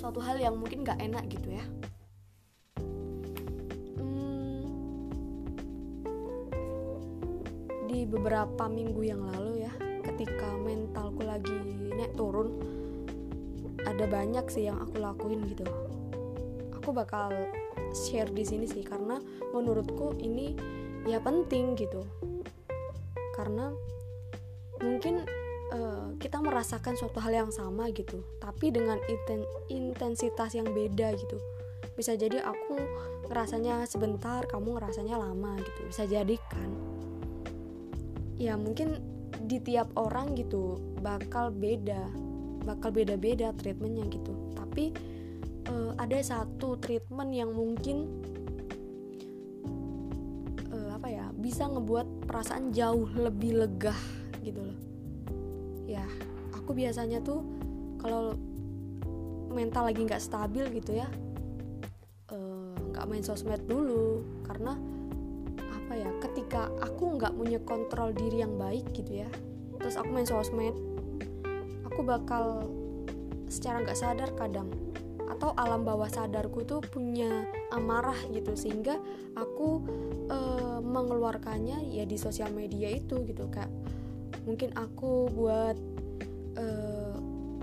Suatu 0.00 0.24
hal 0.24 0.40
yang 0.40 0.56
mungkin 0.56 0.88
gak 0.88 0.96
enak 0.96 1.28
gitu 1.28 1.52
ya. 1.52 1.64
Hmm, 4.00 4.64
di 7.92 8.08
beberapa 8.08 8.64
minggu 8.72 9.04
yang 9.04 9.20
lalu 9.20 9.68
ya 9.68 9.72
ketika 10.08 10.48
mentalku 10.64 11.20
lagi 11.20 11.52
naik 11.92 12.16
turun 12.16 12.56
ada 13.84 14.08
banyak 14.08 14.48
sih 14.48 14.64
yang 14.72 14.80
aku 14.80 14.96
lakuin 14.96 15.44
gitu. 15.44 15.68
Aku 16.80 16.96
bakal 16.96 17.36
share 17.92 18.32
di 18.32 18.48
sini 18.48 18.64
sih 18.64 18.80
karena 18.80 19.20
menurutku 19.52 20.16
ini 20.24 20.56
ya 21.04 21.20
penting 21.20 21.76
gitu. 21.76 22.00
Karena 23.36 23.70
mungkin 24.82 25.26
uh, 25.72 26.14
kita 26.18 26.40
merasakan 26.40 26.96
suatu 26.96 27.20
hal 27.20 27.46
yang 27.46 27.52
sama 27.52 27.88
gitu 27.92 28.24
tapi 28.42 28.72
dengan 28.72 28.98
inten 29.08 29.44
intensitas 29.68 30.56
yang 30.56 30.68
beda 30.72 31.14
gitu. 31.16 31.38
Bisa 31.94 32.14
jadi 32.14 32.42
aku 32.42 32.78
ngerasanya 33.30 33.84
sebentar 33.90 34.46
kamu 34.46 34.78
ngerasanya 34.78 35.18
lama 35.18 35.58
gitu. 35.58 35.80
Bisa 35.90 36.06
jadi 36.06 36.36
kan? 36.50 36.70
Ya 38.38 38.54
mungkin 38.54 39.02
di 39.46 39.58
tiap 39.62 39.90
orang 39.98 40.34
gitu 40.38 40.78
bakal 41.02 41.50
beda 41.50 42.06
bakal 42.62 42.92
beda-beda 42.94 43.54
treatmentnya 43.56 44.06
gitu. 44.10 44.34
Tapi 44.54 44.94
uh, 45.70 45.92
ada 45.98 46.18
satu 46.22 46.78
treatment 46.78 47.34
yang 47.34 47.50
mungkin 47.50 48.06
uh, 50.70 50.94
apa 50.94 51.08
ya 51.10 51.26
bisa 51.34 51.66
ngebuat 51.66 52.30
perasaan 52.30 52.70
jauh 52.70 53.08
lebih 53.14 53.58
lega 53.58 53.94
gitu 54.48 54.60
loh. 54.64 54.78
Ya 55.84 56.04
aku 56.56 56.72
biasanya 56.72 57.20
tuh 57.24 57.40
kalau 58.00 58.36
mental 59.52 59.88
lagi 59.88 60.04
nggak 60.04 60.22
stabil 60.22 60.68
gitu 60.76 61.00
ya 61.00 61.08
eh, 62.30 62.76
nggak 62.92 63.04
uh, 63.04 63.08
main 63.08 63.24
sosmed 63.24 63.64
dulu 63.64 64.22
karena 64.44 64.76
apa 65.72 65.92
ya 65.96 66.10
ketika 66.28 66.68
aku 66.84 67.16
nggak 67.16 67.32
punya 67.32 67.58
kontrol 67.64 68.12
diri 68.12 68.44
yang 68.44 68.54
baik 68.60 68.84
gitu 68.92 69.24
ya 69.24 69.28
terus 69.80 69.96
aku 69.96 70.12
main 70.12 70.28
sosmed 70.28 70.76
aku 71.88 72.00
bakal 72.04 72.68
secara 73.48 73.82
nggak 73.82 73.98
sadar 73.98 74.30
kadang 74.36 74.68
atau 75.28 75.56
alam 75.56 75.84
bawah 75.84 76.08
sadarku 76.08 76.64
tuh 76.64 76.84
punya 76.84 77.46
amarah 77.72 78.16
gitu 78.32 78.52
sehingga 78.52 79.00
aku 79.36 79.80
uh, 80.28 80.80
mengeluarkannya 80.84 81.88
ya 81.88 82.04
di 82.04 82.16
sosial 82.16 82.52
media 82.52 82.92
itu 82.92 83.24
gitu 83.24 83.48
kayak 83.48 83.70
mungkin 84.48 84.72
aku 84.72 85.28
buat 85.28 85.76
uh, 86.56 87.16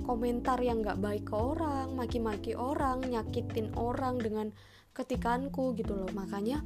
komentar 0.05 0.61
yang 0.61 0.85
nggak 0.85 1.01
baik 1.01 1.25
ke 1.25 1.33
orang 1.33 1.97
maki-maki 1.97 2.53
orang 2.53 3.01
nyakitin 3.01 3.73
orang 3.73 4.21
dengan 4.21 4.53
ketikanku 4.93 5.73
gitu 5.73 5.97
loh. 5.97 6.09
Makanya 6.13 6.61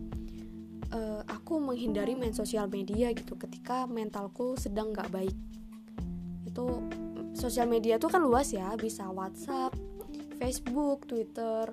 uh, 0.91 1.23
aku 1.23 1.63
menghindari 1.63 2.19
main 2.19 2.35
sosial 2.35 2.67
media 2.67 3.15
gitu 3.15 3.39
ketika 3.39 3.87
mentalku 3.87 4.59
sedang 4.59 4.91
nggak 4.91 5.07
baik. 5.07 5.35
Itu 6.43 6.83
sosial 7.31 7.71
media 7.71 7.95
tuh 7.95 8.11
kan 8.11 8.19
luas 8.19 8.51
ya 8.51 8.75
bisa 8.75 9.07
WhatsApp 9.07 9.71
Facebook 10.35 11.07
Twitter 11.07 11.71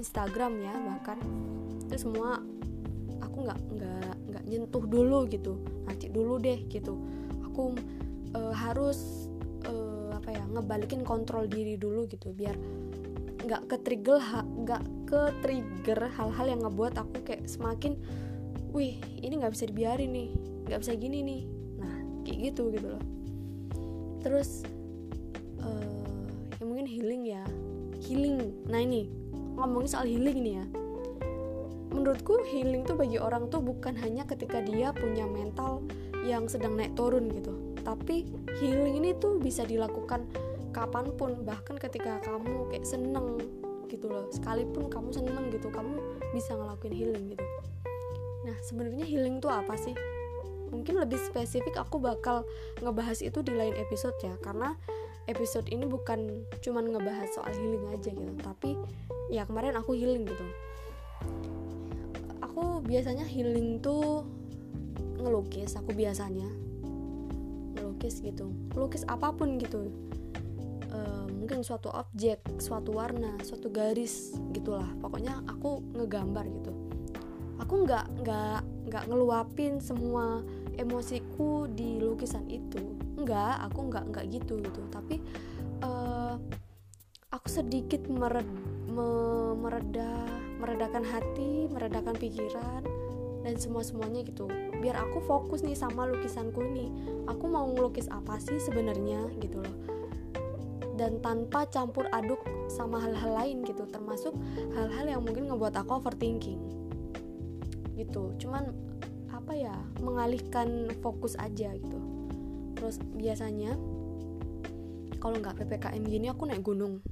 Instagram 0.00 0.64
ya 0.64 0.74
bahkan. 0.80 1.20
Itu 1.84 2.08
semua 2.08 2.40
aku 3.20 3.36
nggak 3.44 3.60
nggak 3.76 4.14
nggak 4.32 4.44
nyentuh 4.48 4.84
dulu 4.88 5.28
gitu. 5.28 5.60
Nanti 5.84 6.08
dulu 6.08 6.40
deh 6.40 6.56
gitu 6.72 6.96
aku 7.52 7.76
uh, 8.32 8.54
harus 8.56 9.28
uh, 9.68 10.16
apa 10.16 10.32
ya 10.32 10.44
ngebalikin 10.56 11.04
kontrol 11.04 11.44
diri 11.44 11.76
dulu 11.76 12.08
gitu 12.08 12.32
biar 12.32 12.56
nggak 13.44 13.68
ke 13.68 13.76
trigger 13.84 14.20
nggak 14.64 14.82
ke 15.04 15.20
trigger 15.44 16.08
hal-hal 16.16 16.46
yang 16.48 16.64
ngebuat 16.64 16.96
aku 16.96 17.20
kayak 17.28 17.44
semakin 17.44 18.00
wih 18.72 18.96
ini 19.20 19.36
nggak 19.36 19.52
bisa 19.52 19.68
dibiarin 19.68 20.10
nih 20.16 20.30
nggak 20.66 20.80
bisa 20.82 20.92
gini 20.96 21.18
nih. 21.20 21.42
Nah 21.76 21.94
kayak 22.24 22.38
gitu 22.52 22.72
gitu 22.72 22.86
loh. 22.96 23.04
Terus 24.22 24.64
uh, 25.60 26.24
ya 26.56 26.64
mungkin 26.64 26.86
healing 26.86 27.22
ya. 27.28 27.44
Healing. 28.02 28.66
Nah 28.70 28.80
ini 28.80 29.10
ngomongin 29.58 29.88
soal 29.90 30.06
healing 30.06 30.38
nih 30.40 30.54
ya. 30.62 30.66
Menurutku 31.92 32.40
healing 32.48 32.88
tuh 32.88 32.96
bagi 32.96 33.20
orang 33.20 33.52
tuh 33.52 33.60
bukan 33.60 33.92
hanya 34.00 34.24
ketika 34.24 34.64
dia 34.64 34.96
punya 34.96 35.28
mental 35.28 35.84
yang 36.22 36.46
sedang 36.46 36.78
naik 36.78 36.94
turun 36.94 37.28
gitu. 37.30 37.52
Tapi 37.82 38.30
healing 38.62 39.02
ini 39.02 39.10
tuh 39.18 39.42
bisa 39.42 39.66
dilakukan 39.66 40.26
kapan 40.72 41.10
pun 41.18 41.42
bahkan 41.42 41.76
ketika 41.76 42.22
kamu 42.22 42.70
kayak 42.70 42.86
seneng 42.86 43.38
gitu 43.90 44.08
loh. 44.08 44.30
Sekalipun 44.30 44.88
kamu 44.88 45.10
seneng 45.12 45.50
gitu 45.50 45.68
kamu 45.68 45.98
bisa 46.32 46.54
ngelakuin 46.54 46.94
healing 46.94 47.24
gitu. 47.34 47.46
Nah 48.46 48.56
sebenarnya 48.64 49.04
healing 49.04 49.42
tuh 49.42 49.50
apa 49.50 49.74
sih? 49.76 49.94
Mungkin 50.72 50.96
lebih 50.96 51.20
spesifik 51.20 51.76
aku 51.76 52.00
bakal 52.00 52.48
ngebahas 52.80 53.20
itu 53.20 53.44
di 53.44 53.52
lain 53.52 53.76
episode 53.76 54.16
ya 54.24 54.32
karena 54.40 54.72
episode 55.28 55.68
ini 55.68 55.84
bukan 55.84 56.42
cuman 56.64 56.96
ngebahas 56.96 57.28
soal 57.34 57.52
healing 57.52 57.84
aja 57.92 58.10
gitu. 58.10 58.32
Tapi 58.40 58.78
ya 59.28 59.44
kemarin 59.44 59.76
aku 59.76 59.92
healing 59.92 60.24
gitu. 60.24 60.46
Aku 62.40 62.80
biasanya 62.82 63.26
healing 63.28 63.78
tuh 63.84 64.24
ngelukis 65.22 65.78
aku 65.78 65.94
biasanya 65.94 66.48
ngelukis 67.78 68.20
gitu. 68.20 68.50
Ngelukis 68.74 69.06
apa 69.06 69.30
pun 69.32 69.56
gitu. 69.56 69.88
E, 70.90 70.98
mungkin 71.32 71.62
suatu 71.62 71.88
objek 71.88 72.42
suatu 72.58 72.94
warna 72.94 73.38
suatu 73.46 73.70
garis 73.70 74.34
gitulah. 74.52 74.88
Pokoknya 74.98 75.40
aku 75.46 75.80
ngegambar 75.94 76.44
gitu. 76.50 76.72
Aku 77.62 77.86
nggak 77.86 78.26
nggak 78.26 78.60
nggak 78.90 79.04
ngeluapin 79.06 79.78
semua 79.78 80.42
emosiku 80.76 81.70
di 81.70 82.02
lukisan 82.02 82.48
itu. 82.50 82.98
Nggak 83.16 83.70
aku 83.70 83.80
nggak 83.88 84.04
nggak 84.10 84.24
gitu 84.34 84.58
gitu. 84.58 84.82
Tapi 84.90 85.22
uh, 85.86 86.34
aku 87.32 87.46
sedikit 87.48 88.04
mered, 88.10 88.48
me, 88.90 89.08
mereda 89.56 90.10
meredakan 90.62 91.02
hati 91.02 91.66
meredakan 91.74 92.14
pikiran 92.14 92.86
dan 93.42 93.58
semua 93.58 93.82
semuanya 93.82 94.22
gitu. 94.22 94.46
Biar 94.78 94.98
aku 94.98 95.18
fokus 95.22 95.66
nih 95.66 95.74
sama 95.74 96.06
lukisanku 96.06 96.62
nih. 96.62 96.88
Aku 97.26 97.50
mau 97.50 97.66
ngelukis 97.66 98.06
apa 98.08 98.38
sih 98.38 98.58
sebenarnya 98.62 99.30
gitu 99.42 99.58
loh. 99.58 99.76
Dan 100.94 101.18
tanpa 101.18 101.66
campur 101.66 102.06
aduk 102.14 102.38
sama 102.70 103.02
hal-hal 103.02 103.34
lain 103.34 103.66
gitu. 103.66 103.82
Termasuk 103.90 104.34
hal-hal 104.78 105.18
yang 105.18 105.22
mungkin 105.26 105.50
ngebuat 105.50 105.74
aku 105.74 105.98
overthinking. 105.98 106.62
Gitu. 107.98 108.32
Cuman 108.38 108.70
apa 109.34 109.52
ya 109.58 109.74
mengalihkan 109.98 110.86
fokus 111.02 111.34
aja 111.34 111.74
gitu. 111.74 111.98
Terus 112.78 113.02
biasanya 113.18 113.74
kalau 115.18 115.38
nggak 115.38 115.58
ppkm 115.66 116.02
gini 116.06 116.26
aku 116.30 116.46
naik 116.46 116.62
gunung. 116.62 117.02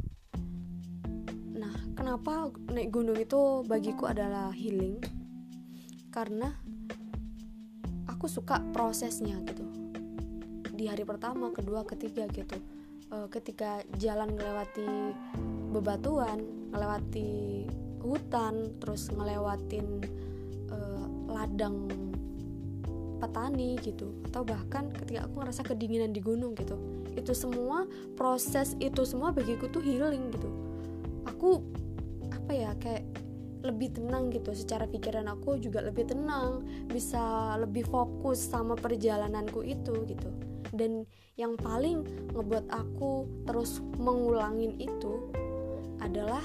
Nah 1.58 1.74
kenapa 1.98 2.54
naik 2.70 2.94
gunung 2.94 3.18
itu 3.18 3.66
bagiku 3.66 4.10
adalah 4.10 4.54
healing 4.54 5.02
karena 6.10 6.54
aku 8.10 8.26
suka 8.26 8.60
prosesnya 8.74 9.38
gitu. 9.46 9.64
Di 10.74 10.90
hari 10.90 11.06
pertama 11.06 11.54
kedua 11.54 11.86
ketiga 11.86 12.28
gitu. 12.30 12.58
Uh, 13.10 13.26
ketika 13.26 13.82
jalan 13.98 14.38
melewati 14.38 14.86
bebatuan 15.70 16.38
melewati 16.70 17.66
hutan 18.02 18.70
terus 18.78 19.10
ngelewatin 19.10 19.86
uh, 20.70 21.06
ladang 21.30 21.90
petani 23.20 23.76
gitu 23.82 24.14
atau 24.30 24.46
bahkan 24.46 24.88
ketika 24.94 25.28
aku 25.28 25.42
ngerasa 25.42 25.62
kedinginan 25.66 26.14
di 26.14 26.22
gunung 26.24 26.56
gitu 26.56 26.78
itu 27.18 27.36
semua 27.36 27.84
proses 28.16 28.78
itu 28.80 29.02
semua 29.04 29.34
bagiku 29.34 29.68
tuh 29.68 29.82
healing 29.82 30.30
gitu. 30.32 30.48
Aku 31.28 31.60
apa 32.30 32.52
ya 32.54 32.70
kayak 32.80 33.04
lebih 33.60 33.92
tenang 33.96 34.32
gitu. 34.32 34.52
Secara 34.56 34.88
pikiran 34.88 35.28
aku 35.28 35.60
juga 35.60 35.84
lebih 35.84 36.08
tenang 36.08 36.64
bisa 36.88 37.54
lebih 37.60 37.84
fokus 37.88 38.40
sama 38.40 38.76
perjalananku 38.76 39.64
itu 39.64 39.94
gitu. 40.08 40.30
Dan 40.70 41.04
yang 41.34 41.58
paling 41.58 42.06
ngebuat 42.32 42.70
aku 42.70 43.26
terus 43.48 43.82
mengulangin 43.98 44.76
itu 44.78 45.32
adalah 46.00 46.42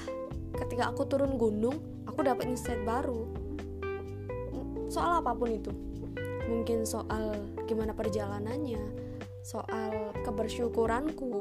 ketika 0.56 0.92
aku 0.92 1.08
turun 1.08 1.40
gunung 1.40 1.76
aku 2.08 2.24
dapat 2.24 2.48
insight 2.48 2.80
baru. 2.84 3.24
Soal 4.92 5.20
apa 5.24 5.32
pun 5.36 5.50
itu. 5.50 5.72
Mungkin 6.46 6.86
soal 6.86 7.34
gimana 7.66 7.90
perjalanannya 7.90 8.82
soal 9.46 10.14
kebersyukuranku. 10.26 11.32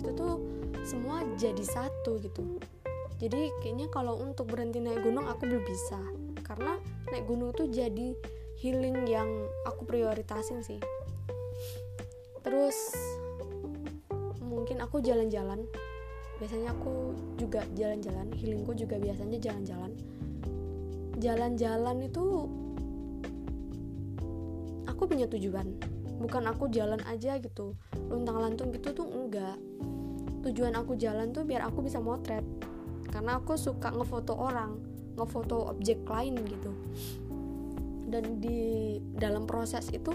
Itu 0.00 0.10
tuh 0.16 0.34
semua 0.84 1.24
jadi 1.40 1.64
satu 1.64 2.20
gitu 2.20 2.60
jadi 3.24 3.48
kayaknya 3.64 3.88
kalau 3.88 4.20
untuk 4.20 4.52
berhenti 4.52 4.84
naik 4.84 5.00
gunung 5.00 5.24
aku 5.24 5.48
belum 5.48 5.64
bisa. 5.64 5.96
Karena 6.44 6.76
naik 7.08 7.24
gunung 7.24 7.56
tuh 7.56 7.72
jadi 7.72 8.12
healing 8.60 9.08
yang 9.08 9.48
aku 9.64 9.88
prioritasin 9.88 10.60
sih. 10.60 10.76
Terus 12.44 12.76
mungkin 14.44 14.84
aku 14.84 15.00
jalan-jalan. 15.00 15.64
Biasanya 16.36 16.76
aku 16.76 17.16
juga 17.40 17.64
jalan-jalan 17.72 18.28
healingku 18.36 18.76
juga 18.76 19.00
biasanya 19.00 19.40
jalan-jalan. 19.40 19.96
Jalan-jalan 21.16 21.96
itu 22.04 22.24
aku 24.84 25.02
punya 25.08 25.24
tujuan. 25.32 25.72
Bukan 26.20 26.44
aku 26.44 26.68
jalan 26.68 27.00
aja 27.08 27.40
gitu 27.40 27.72
luntang 28.12 28.36
lantung 28.36 28.68
gitu 28.68 28.92
tuh 28.92 29.08
enggak. 29.08 29.56
Tujuan 30.44 30.76
aku 30.76 30.92
jalan 31.00 31.32
tuh 31.32 31.48
biar 31.48 31.64
aku 31.64 31.80
bisa 31.80 32.04
motret 32.04 32.44
karena 33.14 33.38
aku 33.38 33.54
suka 33.54 33.94
ngefoto 33.94 34.34
orang 34.34 34.74
ngefoto 35.14 35.70
objek 35.70 36.02
lain 36.02 36.34
gitu. 36.42 36.74
Dan 38.10 38.42
di 38.42 38.98
dalam 39.14 39.46
proses 39.46 39.86
itu 39.94 40.10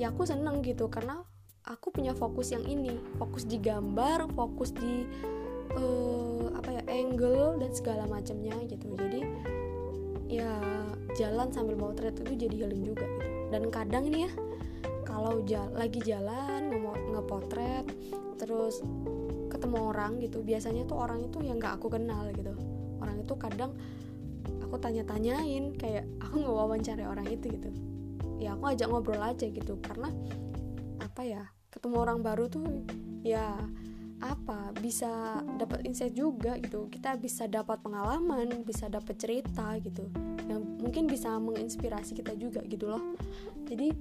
ya 0.00 0.08
aku 0.08 0.24
seneng 0.24 0.64
gitu. 0.64 0.88
Karena 0.88 1.20
aku 1.68 1.92
punya 1.92 2.16
fokus 2.16 2.56
yang 2.56 2.64
ini 2.64 2.96
fokus 3.20 3.44
di 3.44 3.60
gambar 3.60 4.32
fokus 4.32 4.72
di 4.72 5.04
uh, 5.76 6.56
apa 6.56 6.80
ya 6.80 6.82
angle 6.88 7.60
dan 7.60 7.70
segala 7.76 8.08
macamnya 8.08 8.56
gitu. 8.64 8.96
Jadi 8.96 9.20
ya 10.32 10.56
jalan 11.20 11.52
sambil 11.52 11.76
potret 11.76 12.16
itu 12.16 12.48
jadi 12.48 12.64
healing 12.64 12.82
juga 12.82 13.04
gitu. 13.04 13.28
Dan 13.52 13.68
kadang 13.68 14.08
ini 14.08 14.24
ya 14.24 14.32
kalau 15.04 15.44
jal 15.44 15.68
lagi 15.76 16.00
jalan 16.00 16.72
ngepotret 17.12 17.84
terus 18.36 18.84
ketemu 19.48 19.78
orang 19.92 20.18
gitu 20.22 20.42
biasanya 20.42 20.84
tuh 20.86 20.98
orang 20.98 21.26
itu 21.26 21.38
yang 21.42 21.58
nggak 21.58 21.78
aku 21.78 21.92
kenal 21.92 22.26
gitu. 22.34 22.52
Orang 23.02 23.22
itu 23.22 23.34
kadang 23.38 23.72
aku 24.62 24.76
tanya-tanyain 24.78 25.74
kayak 25.78 26.04
aku 26.22 26.42
nggak 26.42 26.54
wawancara 26.54 27.04
orang 27.06 27.26
itu 27.30 27.50
gitu. 27.52 27.70
Ya 28.36 28.54
aku 28.58 28.68
ajak 28.72 28.88
ngobrol 28.90 29.22
aja 29.22 29.46
gitu 29.48 29.78
karena 29.80 30.12
apa 31.00 31.22
ya 31.24 31.42
ketemu 31.72 31.96
orang 32.02 32.20
baru 32.20 32.48
tuh 32.48 32.64
ya 33.24 33.56
apa 34.16 34.72
bisa 34.80 35.44
dapat 35.60 35.84
insight 35.84 36.16
juga 36.16 36.56
gitu. 36.60 36.88
Kita 36.88 37.20
bisa 37.20 37.44
dapat 37.46 37.80
pengalaman 37.84 38.64
bisa 38.64 38.88
dapat 38.88 39.16
cerita 39.20 39.76
gitu. 39.80 40.08
Yang 40.46 40.62
mungkin 40.80 41.04
bisa 41.08 41.36
menginspirasi 41.36 42.16
kita 42.16 42.32
juga 42.36 42.64
gitu 42.64 42.88
loh. 42.88 43.02
Jadi 43.66 43.92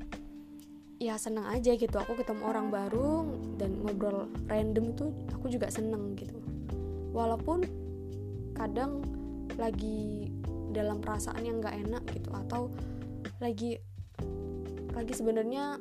ya 0.99 1.19
senang 1.19 1.47
aja 1.51 1.75
gitu. 1.75 1.95
Aku 1.99 2.15
ketemu 2.15 2.43
orang 2.47 2.67
baru 2.71 3.27
dan 3.59 3.75
ngobrol 3.83 4.31
random 4.47 4.95
itu 4.95 5.05
aku 5.35 5.51
juga 5.51 5.67
seneng 5.67 6.15
gitu. 6.15 6.39
Walaupun 7.11 7.63
kadang 8.55 9.03
lagi 9.55 10.31
dalam 10.71 10.99
perasaan 10.99 11.43
yang 11.43 11.63
nggak 11.63 11.75
enak 11.87 12.03
gitu 12.11 12.29
atau 12.35 12.67
lagi 13.39 13.79
lagi 14.95 15.13
sebenarnya 15.15 15.79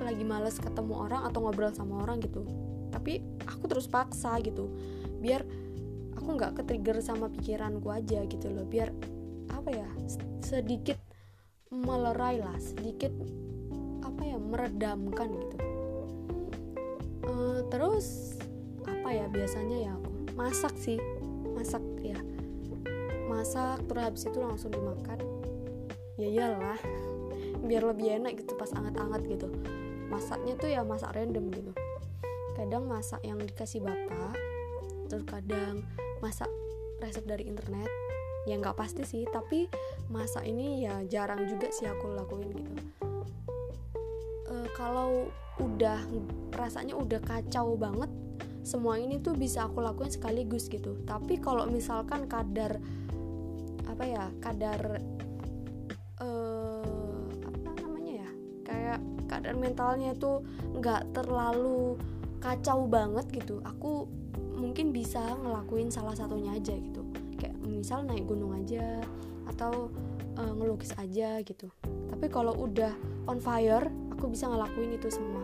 lagi 0.00 0.24
males 0.24 0.56
ketemu 0.56 0.96
orang 0.96 1.28
atau 1.28 1.44
ngobrol 1.44 1.72
sama 1.76 2.04
orang 2.04 2.20
gitu. 2.24 2.44
Tapi 2.88 3.20
aku 3.44 3.64
terus 3.68 3.88
paksa 3.88 4.40
gitu. 4.40 4.72
Biar 5.20 5.44
aku 6.16 6.28
nggak 6.36 6.60
ke 6.60 6.62
trigger 6.64 7.00
sama 7.04 7.28
pikiranku 7.28 7.88
aja 7.92 8.24
gitu 8.24 8.48
loh. 8.48 8.64
Biar 8.64 8.92
apa 9.52 9.68
ya 9.72 9.88
sedikit 10.40 10.96
melerai 11.70 12.42
lah 12.42 12.58
sedikit 12.58 13.14
apa 14.20 14.36
ya 14.36 14.36
meredamkan 14.36 15.32
gitu. 15.32 15.56
Uh, 17.24 17.64
terus 17.72 18.36
apa 18.84 19.08
ya 19.16 19.32
biasanya 19.32 19.88
ya 19.88 19.90
aku? 19.96 20.12
Masak 20.36 20.76
sih 20.76 21.00
masak 21.56 21.80
ya. 22.04 22.20
Masak 23.32 23.80
terus 23.88 24.04
habis 24.04 24.28
itu 24.28 24.36
langsung 24.36 24.76
dimakan. 24.76 25.24
Ya 26.20 26.28
iyalah 26.28 26.76
biar 27.64 27.80
lebih 27.80 28.20
enak 28.20 28.44
gitu 28.44 28.60
pas 28.60 28.68
anget-anget 28.76 29.40
gitu. 29.40 29.48
Masaknya 30.12 30.52
tuh 30.60 30.68
ya 30.68 30.84
masak 30.84 31.16
random 31.16 31.48
gitu. 31.56 31.72
Kadang 32.60 32.92
masak 32.92 33.24
yang 33.24 33.40
dikasih 33.40 33.80
bapak 33.80 34.36
terus 35.08 35.24
kadang 35.24 35.80
masak 36.20 36.52
resep 37.00 37.24
dari 37.24 37.48
internet. 37.48 37.88
Ya 38.44 38.60
nggak 38.60 38.76
pasti 38.76 39.00
sih 39.08 39.24
tapi 39.32 39.72
masak 40.12 40.44
ini 40.44 40.84
ya 40.84 41.00
jarang 41.08 41.48
juga 41.48 41.72
sih 41.72 41.88
aku 41.88 42.12
lakuin 42.12 42.52
gitu 42.52 43.00
kalau 44.80 45.28
udah 45.60 46.00
rasanya 46.56 46.96
udah 46.96 47.20
kacau 47.20 47.76
banget 47.76 48.08
semua 48.64 48.96
ini 48.96 49.20
tuh 49.20 49.36
bisa 49.36 49.68
aku 49.68 49.84
lakuin 49.84 50.08
sekaligus 50.08 50.72
gitu. 50.72 50.96
Tapi 51.04 51.36
kalau 51.36 51.68
misalkan 51.68 52.24
kadar 52.24 52.80
apa 53.84 54.04
ya 54.08 54.24
kadar 54.40 55.00
keadaan 59.40 59.62
mentalnya 59.62 60.12
tuh 60.18 60.44
nggak 60.76 61.16
terlalu 61.16 61.96
kacau 62.44 62.84
banget 62.84 63.24
gitu 63.32 63.62
aku 63.64 64.04
mungkin 64.52 64.92
bisa 64.92 65.22
ngelakuin 65.40 65.88
salah 65.88 66.12
satunya 66.12 66.52
aja 66.52 66.76
gitu. 66.76 67.00
Kayak 67.40 67.56
misal 67.64 68.04
naik 68.04 68.28
gunung 68.28 68.52
aja 68.52 69.00
atau 69.48 69.88
uh, 70.36 70.52
ngelukis 70.52 70.92
aja 71.00 71.40
gitu. 71.40 71.72
Tapi 72.12 72.26
kalau 72.28 72.52
udah 72.52 72.92
on 73.24 73.40
fire 73.40 73.88
aku 74.20 74.28
bisa 74.36 74.52
ngelakuin 74.52 75.00
itu 75.00 75.08
semua. 75.08 75.40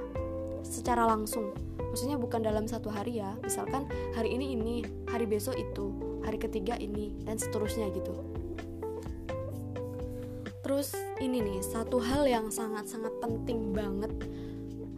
Secara 0.60 1.08
langsung. 1.08 1.56
Maksudnya 1.80 2.20
bukan 2.20 2.44
dalam 2.44 2.68
satu 2.68 2.92
hari 2.92 3.24
ya. 3.24 3.32
Misalkan 3.40 3.88
hari 4.12 4.36
ini 4.36 4.52
ini 4.52 4.74
hari 5.08 5.24
besok 5.24 5.56
itu 5.56 5.96
hari 6.20 6.36
ketiga 6.36 6.76
ini 6.76 7.16
dan 7.24 7.40
seterusnya 7.40 7.88
gitu. 7.96 8.12
Terus 10.60 10.92
ini 11.24 11.40
nih 11.40 11.64
satu 11.64 11.96
hal 12.04 12.28
yang 12.28 12.52
sangat-sangat 12.52 13.16
penting 13.24 13.72
banget 13.72 14.12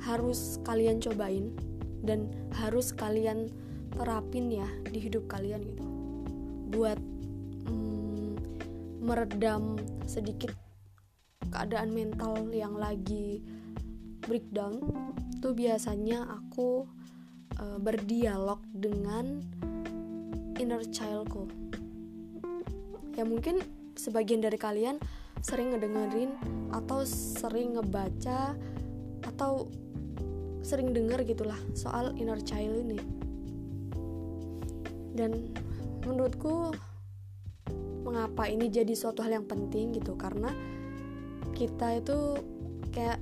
harus 0.03 0.59
kalian 0.67 0.99
cobain 0.99 1.55
dan 2.03 2.27
harus 2.59 2.91
kalian 2.91 3.47
terapin 3.95 4.51
ya 4.51 4.67
di 4.91 4.99
hidup 4.99 5.31
kalian 5.31 5.63
gitu. 5.63 5.87
Buat 6.75 6.99
mm, 7.71 8.43
meredam 9.07 9.79
sedikit 10.03 10.51
keadaan 11.55 11.95
mental 11.95 12.51
yang 12.51 12.75
lagi 12.75 13.58
breakdown 14.29 14.85
tuh 15.41 15.57
biasanya 15.57 16.29
aku 16.29 16.85
uh, 17.57 17.79
berdialog 17.81 18.61
dengan 18.71 19.41
inner 20.61 20.85
childku. 20.85 21.49
Ya 23.17 23.25
mungkin 23.25 23.65
sebagian 23.99 24.45
dari 24.45 24.61
kalian 24.61 25.01
sering 25.43 25.75
ngedengerin 25.75 26.35
atau 26.71 27.03
sering 27.09 27.79
ngebaca 27.79 28.55
atau 29.25 29.71
sering 30.63 30.93
dengar 30.93 31.25
gitulah 31.25 31.59
soal 31.73 32.15
inner 32.21 32.39
child 32.45 32.85
ini. 32.85 33.01
Dan 35.17 35.51
menurutku 36.07 36.71
mengapa 38.07 38.47
ini 38.47 38.71
jadi 38.71 38.95
suatu 38.95 39.27
hal 39.27 39.43
yang 39.43 39.47
penting 39.47 39.95
gitu? 39.99 40.15
Karena 40.15 40.51
kita 41.55 41.99
itu 41.99 42.39
kayak 42.95 43.19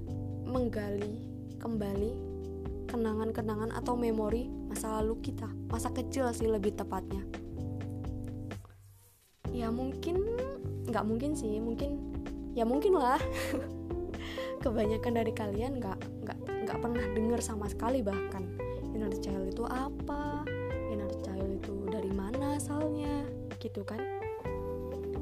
menggali 0.47 1.19
kembali 1.59 2.13
kenangan-kenangan 2.87 3.75
atau 3.75 3.99
memori 3.99 4.47
masa 4.71 5.03
lalu 5.03 5.19
kita 5.21 5.51
masa 5.67 5.91
kecil 5.91 6.31
sih 6.31 6.47
lebih 6.47 6.79
tepatnya. 6.79 7.27
Ya 9.51 9.75
mungkin 9.75 10.23
nggak 10.87 11.05
mungkin 11.05 11.35
sih 11.35 11.59
mungkin 11.59 11.99
ya 12.55 12.63
mungkin 12.63 12.95
lah. 12.95 13.19
Kebanyakan 14.63 15.13
dari 15.19 15.33
kalian 15.35 15.83
nggak 15.83 15.99
nggak 16.23 16.39
nggak 16.67 16.79
pernah 16.79 17.05
dengar 17.13 17.41
sama 17.43 17.67
sekali 17.67 18.01
bahkan. 18.01 18.47
Inner 18.95 19.13
child 19.19 19.51
itu 19.51 19.67
apa? 19.67 20.47
Inner 20.89 21.11
child 21.27 21.51
itu 21.59 21.75
dari 21.91 22.11
mana 22.15 22.57
asalnya? 22.57 23.27
Gitu 23.59 23.83
kan? 23.83 23.99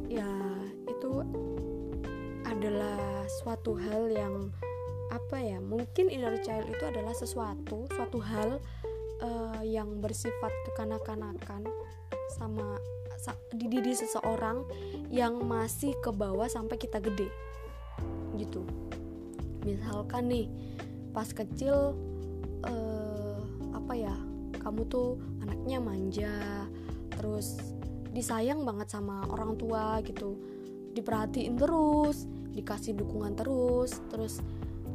Ya 0.07 0.29
itu 0.87 1.25
adalah 2.45 3.27
suatu 3.43 3.75
hal 3.75 4.13
yang 4.13 4.53
apa 5.15 5.39
ya 5.39 5.63
mungkin 5.63 6.11
inner 6.11 6.35
child 6.43 6.67
itu 6.67 6.83
adalah 6.83 7.15
sesuatu 7.15 7.87
suatu 7.95 8.19
hal 8.19 8.59
uh, 9.23 9.63
yang 9.63 10.03
bersifat 10.03 10.51
kekanak-kanakan 10.71 11.63
sama 12.35 12.83
di 13.55 13.71
diri 13.71 13.95
seseorang 13.95 14.67
yang 15.09 15.41
masih 15.47 15.97
ke 16.03 16.11
bawah 16.13 16.45
sampai 16.51 16.77
kita 16.77 17.01
gede 17.01 17.31
gitu. 18.37 18.67
Misalkan 19.65 20.29
nih 20.29 20.47
pas 21.15 21.31
kecil 21.31 21.95
uh, 22.67 23.39
apa 23.73 23.93
ya 23.97 24.15
kamu 24.61 24.85
tuh 24.91 25.17
anaknya 25.41 25.79
manja 25.81 26.35
terus 27.15 27.57
disayang 28.13 28.67
banget 28.67 28.93
sama 28.93 29.25
orang 29.31 29.57
tua 29.57 30.03
gitu. 30.05 30.37
Diperhatiin 30.93 31.57
terus 31.57 32.27
dikasih 32.55 32.99
dukungan 32.99 33.35
terus 33.35 33.99
terus 34.13 34.43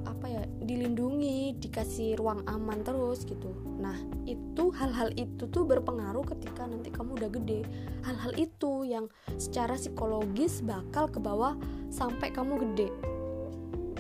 apa 0.06 0.26
ya 0.30 0.44
dilindungi 0.64 1.58
dikasih 1.60 2.20
ruang 2.20 2.46
aman 2.46 2.84
terus 2.86 3.26
gitu. 3.26 3.52
Nah 3.80 3.96
itu 4.24 4.72
hal-hal 4.76 5.12
itu 5.18 5.48
tuh 5.50 5.66
berpengaruh 5.66 6.24
ketika 6.36 6.68
nanti 6.68 6.94
kamu 6.94 7.18
udah 7.20 7.30
gede. 7.34 7.62
Hal-hal 8.06 8.34
itu 8.38 8.86
yang 8.88 9.12
secara 9.36 9.76
psikologis 9.76 10.62
bakal 10.64 11.10
ke 11.10 11.20
bawah 11.20 11.58
sampai 11.90 12.30
kamu 12.30 12.62
gede. 12.70 12.90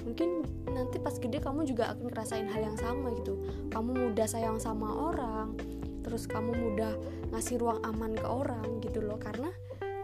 Mungkin 0.05 0.29
nanti 0.69 0.97
pas 1.01 1.15
gede 1.17 1.41
kamu 1.41 1.67
juga 1.67 1.95
akan 1.95 2.11
ngerasain 2.11 2.47
hal 2.47 2.61
yang 2.73 2.77
sama 2.79 3.11
gitu. 3.17 3.39
Kamu 3.73 4.11
mudah 4.11 4.27
sayang 4.29 4.61
sama 4.61 4.87
orang 5.11 5.55
terus 5.99 6.25
kamu 6.25 6.55
mudah 6.55 6.95
ngasih 7.35 7.59
ruang 7.61 7.83
aman 7.85 8.15
ke 8.15 8.27
orang 8.27 8.79
gitu 8.81 9.03
loh. 9.03 9.19
Karena 9.19 9.51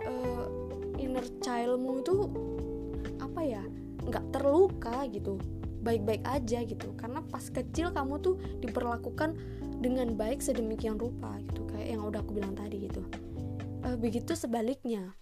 uh, 0.05 0.45
inner 0.99 1.25
childmu 1.41 2.03
itu 2.03 2.15
apa 3.21 3.41
ya 3.41 3.63
nggak 4.05 4.25
terluka 4.37 5.09
gitu 5.09 5.41
baik-baik 5.85 6.25
aja 6.25 6.65
gitu. 6.65 6.97
Karena 6.97 7.21
pas 7.21 7.45
kecil 7.45 7.93
kamu 7.93 8.17
tuh 8.25 8.35
diperlakukan 8.65 9.37
dengan 9.79 10.17
baik 10.17 10.41
sedemikian 10.41 10.97
rupa 10.97 11.37
gitu 11.45 11.67
kayak 11.69 11.93
yang 11.93 12.01
udah 12.01 12.25
aku 12.25 12.41
bilang 12.41 12.57
tadi 12.57 12.89
gitu. 12.89 13.05
E, 13.85 13.93
begitu 14.01 14.33
sebaliknya 14.33 15.13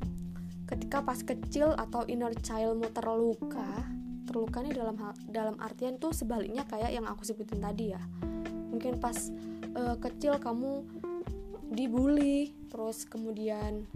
ketika 0.63 1.04
pas 1.04 1.19
kecil 1.19 1.76
atau 1.76 2.08
inner 2.08 2.32
childmu 2.39 2.88
terluka 2.95 3.67
terluka 4.23 4.63
nih 4.63 4.71
dalam 4.71 4.95
hal, 5.04 5.12
dalam 5.28 5.56
artian 5.60 5.99
tuh 5.99 6.15
sebaliknya 6.15 6.63
kayak 6.63 6.95
yang 6.95 7.04
aku 7.04 7.28
sebutin 7.28 7.60
tadi 7.60 7.91
ya. 7.91 8.02
Mungkin 8.71 9.04
pas 9.04 9.30
e, 9.76 9.82
kecil 9.99 10.39
kamu 10.39 10.88
dibully 11.73 12.54
terus 12.69 13.04
kemudian 13.10 13.89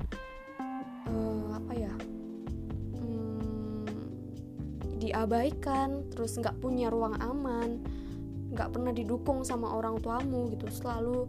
diabaikan 5.17 6.05
terus 6.13 6.37
nggak 6.37 6.61
punya 6.61 6.93
ruang 6.93 7.17
aman 7.17 7.81
nggak 8.53 8.69
pernah 8.69 8.93
didukung 8.93 9.41
sama 9.41 9.73
orang 9.73 9.97
tuamu 9.97 10.53
gitu 10.53 10.69
selalu 10.69 11.25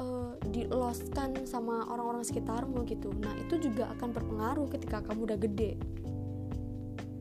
uh, 0.00 0.32
diloskan 0.48 1.44
sama 1.44 1.86
orang-orang 1.90 2.22
sekitarmu 2.24 2.82
gitu. 2.86 3.12
Nah 3.14 3.34
itu 3.38 3.58
juga 3.60 3.90
akan 3.98 4.08
berpengaruh 4.14 4.66
ketika 4.72 5.04
kamu 5.04 5.28
udah 5.28 5.38
gede. 5.38 5.72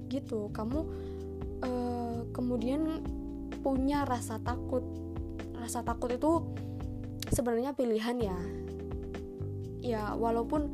Gitu. 0.08 0.50
Kamu 0.54 0.80
uh, 1.62 2.20
kemudian 2.34 3.04
punya 3.62 4.06
rasa 4.06 4.42
takut. 4.42 4.86
Rasa 5.58 5.86
takut 5.86 6.14
itu 6.14 6.32
sebenarnya 7.34 7.74
pilihan 7.78 8.18
ya. 8.18 8.40
Ya 9.82 10.04
walaupun 10.18 10.74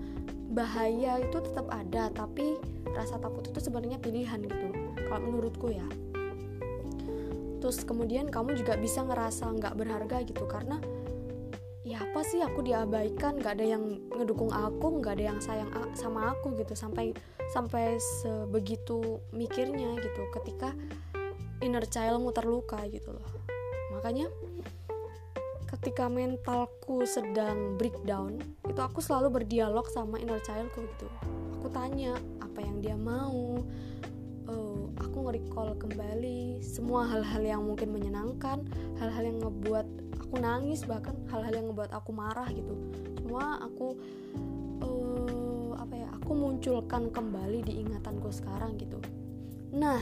bahaya 0.54 1.18
itu 1.18 1.42
tetap 1.42 1.66
ada 1.74 2.14
tapi 2.14 2.56
rasa 2.94 3.18
takut 3.18 3.42
itu 3.42 3.58
sebenarnya 3.58 3.98
pilihan 3.98 4.38
gitu 4.46 4.73
kalau 5.08 5.30
menurutku 5.30 5.72
ya. 5.72 5.86
Terus 7.64 7.88
kemudian 7.88 8.28
kamu 8.28 8.60
juga 8.60 8.76
bisa 8.76 9.08
ngerasa 9.08 9.48
nggak 9.56 9.76
berharga 9.80 10.20
gitu 10.28 10.44
karena 10.52 10.84
ya 11.88 12.04
apa 12.04 12.20
sih 12.28 12.44
aku 12.44 12.60
diabaikan? 12.60 13.40
Nggak 13.40 13.54
ada 13.60 13.66
yang 13.66 13.84
ngedukung 14.12 14.52
aku 14.52 15.00
nggak 15.00 15.16
ada 15.20 15.26
yang 15.36 15.40
sayang 15.40 15.72
sama 15.96 16.36
aku 16.36 16.56
gitu 16.60 16.76
sampai 16.76 17.16
sampai 17.56 17.96
sebegitu 18.24 19.24
mikirnya 19.32 19.96
gitu 20.00 20.28
ketika 20.36 20.76
inner 21.64 21.88
childmu 21.88 22.36
terluka 22.36 22.84
gitu 22.92 23.16
loh. 23.16 23.32
Makanya 23.96 24.28
ketika 25.72 26.12
mentalku 26.12 27.08
sedang 27.08 27.80
breakdown 27.80 28.44
itu 28.68 28.80
aku 28.84 29.00
selalu 29.00 29.40
berdialog 29.40 29.88
sama 29.88 30.20
inner 30.20 30.44
childku 30.44 30.84
gitu. 30.84 31.08
Aku 31.60 31.72
tanya 31.72 32.12
apa 32.44 32.60
yang 32.60 32.84
dia 32.84 33.00
mau 33.00 33.64
aku 35.14 35.18
nge-recall 35.30 35.78
kembali 35.78 36.64
semua 36.66 37.06
hal-hal 37.06 37.44
yang 37.44 37.62
mungkin 37.64 37.94
menyenangkan 37.94 38.66
hal-hal 38.98 39.24
yang 39.30 39.40
ngebuat 39.40 39.88
aku 40.20 40.36
nangis 40.42 40.82
bahkan 40.90 41.14
hal-hal 41.30 41.54
yang 41.54 41.68
ngebuat 41.70 41.92
aku 41.94 42.10
marah 42.10 42.50
gitu. 42.50 42.74
Semua 43.22 43.62
aku 43.62 43.94
uh, 44.82 45.72
apa 45.78 45.94
ya 45.94 46.10
aku 46.18 46.32
munculkan 46.34 47.14
kembali 47.14 47.62
di 47.62 47.86
ingatanku 47.86 48.34
sekarang 48.34 48.80
gitu. 48.82 48.98
Nah 49.78 50.02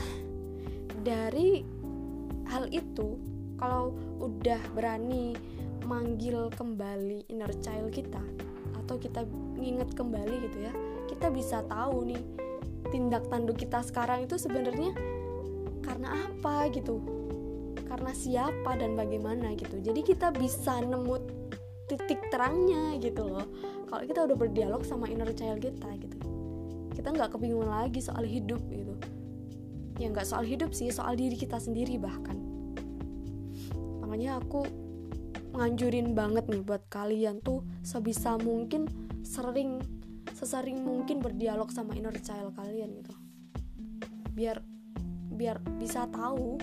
dari 1.04 1.60
hal 2.48 2.72
itu 2.72 3.20
kalau 3.60 3.92
udah 4.22 4.60
berani 4.72 5.36
manggil 5.84 6.48
kembali 6.54 7.26
inner 7.28 7.50
child 7.60 7.90
kita 7.90 8.22
atau 8.78 8.96
kita 8.98 9.26
nginget 9.58 9.94
kembali 9.94 10.34
gitu 10.50 10.58
ya 10.62 10.72
kita 11.10 11.30
bisa 11.30 11.62
tahu 11.66 12.06
nih 12.06 12.22
tindak 12.90 13.28
tanduk 13.30 13.60
kita 13.60 13.84
sekarang 13.84 14.26
itu 14.26 14.40
sebenarnya 14.40 14.96
karena 15.84 16.26
apa 16.26 16.72
gitu? 16.72 16.98
Karena 17.86 18.10
siapa 18.16 18.74
dan 18.80 18.96
bagaimana 18.96 19.52
gitu? 19.54 19.78
Jadi 19.78 20.00
kita 20.02 20.32
bisa 20.32 20.80
nemu 20.80 21.16
titik 21.86 22.18
terangnya 22.32 22.96
gitu 22.98 23.28
loh. 23.28 23.46
Kalau 23.86 24.02
kita 24.08 24.24
udah 24.24 24.36
berdialog 24.36 24.82
sama 24.82 25.06
inner 25.12 25.28
child 25.36 25.60
kita 25.60 25.88
gitu 26.00 26.32
kita 26.92 27.08
nggak 27.18 27.34
kebingungan 27.34 27.66
lagi 27.66 27.98
soal 28.04 28.22
hidup 28.22 28.60
gitu. 28.68 28.94
Ya 29.98 30.12
nggak 30.12 30.28
soal 30.28 30.44
hidup 30.44 30.70
sih 30.76 30.92
soal 30.92 31.16
diri 31.16 31.34
kita 31.34 31.56
sendiri 31.56 31.96
bahkan. 31.96 32.36
Makanya 34.04 34.38
aku 34.38 34.68
nganjurin 35.52 36.14
banget 36.16 36.48
nih 36.48 36.62
buat 36.64 36.84
kalian 36.88 37.40
tuh 37.40 37.64
sebisa 37.84 38.36
mungkin 38.40 38.88
sering 39.24 39.80
sesering 40.42 40.82
mungkin 40.82 41.22
berdialog 41.22 41.70
sama 41.70 41.94
inner 41.94 42.18
child 42.18 42.58
kalian 42.58 42.98
gitu. 42.98 43.14
Biar 44.34 44.58
biar 45.30 45.62
bisa 45.78 46.10
tahu 46.10 46.58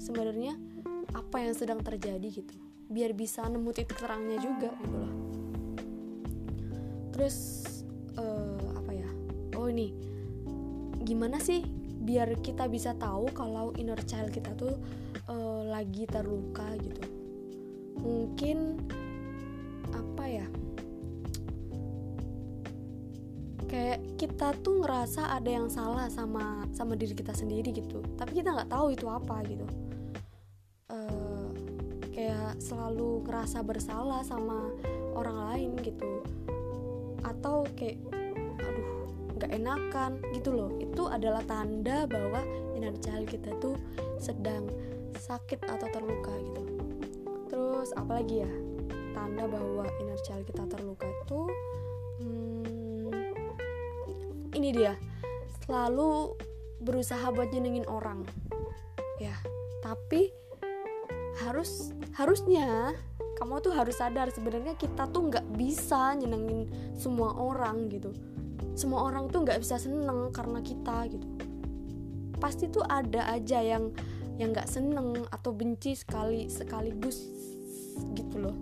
sebenarnya 0.00 0.56
apa 1.12 1.44
yang 1.44 1.52
sedang 1.52 1.84
terjadi 1.84 2.24
gitu. 2.40 2.56
Biar 2.88 3.12
bisa 3.12 3.44
nemu 3.44 3.68
titik 3.76 4.00
terangnya 4.00 4.40
juga 4.40 4.72
gitu 4.80 4.96
loh. 4.96 5.14
Terus 7.12 7.36
uh, 8.16 8.80
apa 8.80 8.92
ya? 8.96 9.10
Oh 9.60 9.68
ini. 9.68 9.92
Gimana 11.04 11.36
sih 11.36 11.60
biar 12.00 12.40
kita 12.40 12.64
bisa 12.64 12.96
tahu 12.96 13.28
kalau 13.36 13.76
inner 13.76 14.00
child 14.08 14.32
kita 14.32 14.56
tuh 14.56 14.72
uh, 15.28 15.68
lagi 15.68 16.08
terluka 16.08 16.64
gitu? 16.80 17.04
Mungkin 18.00 18.88
kita 24.20 24.52
tuh 24.60 24.84
ngerasa 24.84 25.32
ada 25.32 25.48
yang 25.48 25.72
salah 25.72 26.04
sama 26.12 26.68
sama 26.76 26.92
diri 26.92 27.16
kita 27.16 27.32
sendiri 27.32 27.72
gitu. 27.72 28.04
Tapi 28.20 28.44
kita 28.44 28.52
nggak 28.52 28.68
tahu 28.68 28.92
itu 28.92 29.08
apa 29.08 29.40
gitu. 29.48 29.64
Uh, 30.92 31.48
kayak 32.12 32.60
selalu 32.60 33.24
ngerasa 33.24 33.64
bersalah 33.64 34.20
sama 34.20 34.76
orang 35.16 35.40
lain 35.48 35.70
gitu. 35.80 36.20
Atau 37.24 37.64
kayak 37.80 37.96
aduh 38.60 39.08
nggak 39.40 39.50
enakan 39.56 40.20
gitu 40.36 40.52
loh. 40.52 40.68
Itu 40.76 41.08
adalah 41.08 41.40
tanda 41.48 42.04
bahwa 42.04 42.44
inner 42.76 42.92
child 43.00 43.24
kita 43.24 43.56
tuh 43.56 43.80
sedang 44.20 44.68
sakit 45.16 45.64
atau 45.64 45.88
terluka 45.88 46.36
gitu. 46.44 46.62
Terus 47.48 47.96
apalagi 47.96 48.44
ya? 48.44 48.52
Tanda 49.16 49.48
bahwa 49.48 49.88
inner 49.96 50.20
child 50.28 50.44
kita 50.44 50.68
terluka 50.68 51.08
itu 51.08 51.48
ini 54.60 54.76
dia. 54.76 54.94
Selalu 55.64 56.36
berusaha 56.84 57.32
buat 57.32 57.48
nyenengin 57.48 57.88
orang. 57.88 58.28
Ya 59.16 59.32
tapi 59.80 60.28
harus 61.40 61.96
harusnya 62.12 62.92
kamu 63.40 63.64
tuh 63.64 63.72
harus 63.72 63.96
sadar 63.96 64.28
sebenarnya 64.28 64.76
kita 64.76 65.08
tuh 65.08 65.32
nggak 65.32 65.56
bisa 65.56 66.12
nyenengin 66.20 66.68
semua 66.92 67.32
orang 67.32 67.88
gitu. 67.88 68.12
Semua 68.76 69.08
orang 69.08 69.32
tuh 69.32 69.48
nggak 69.48 69.64
bisa 69.64 69.80
seneng 69.80 70.28
karena 70.36 70.60
kita 70.60 71.08
gitu. 71.08 71.26
Pasti 72.36 72.68
tuh 72.68 72.84
ada 72.84 73.32
aja 73.32 73.64
yang 73.64 73.88
yang 74.36 74.52
nggak 74.52 74.68
seneng 74.68 75.24
atau 75.32 75.56
benci 75.56 75.96
sekali 75.96 76.52
sekaligus 76.52 77.24
gitu 78.12 78.36
loh. 78.36 78.56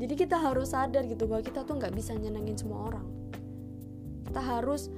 Jadi 0.00 0.14
kita 0.16 0.40
harus 0.40 0.72
sadar 0.72 1.04
gitu 1.04 1.28
bahwa 1.28 1.44
kita 1.44 1.68
tuh 1.68 1.76
nggak 1.76 1.92
bisa 1.92 2.16
nyenengin 2.16 2.56
semua 2.56 2.88
orang 2.88 3.17
kita 4.28 4.44
harus 4.44 4.92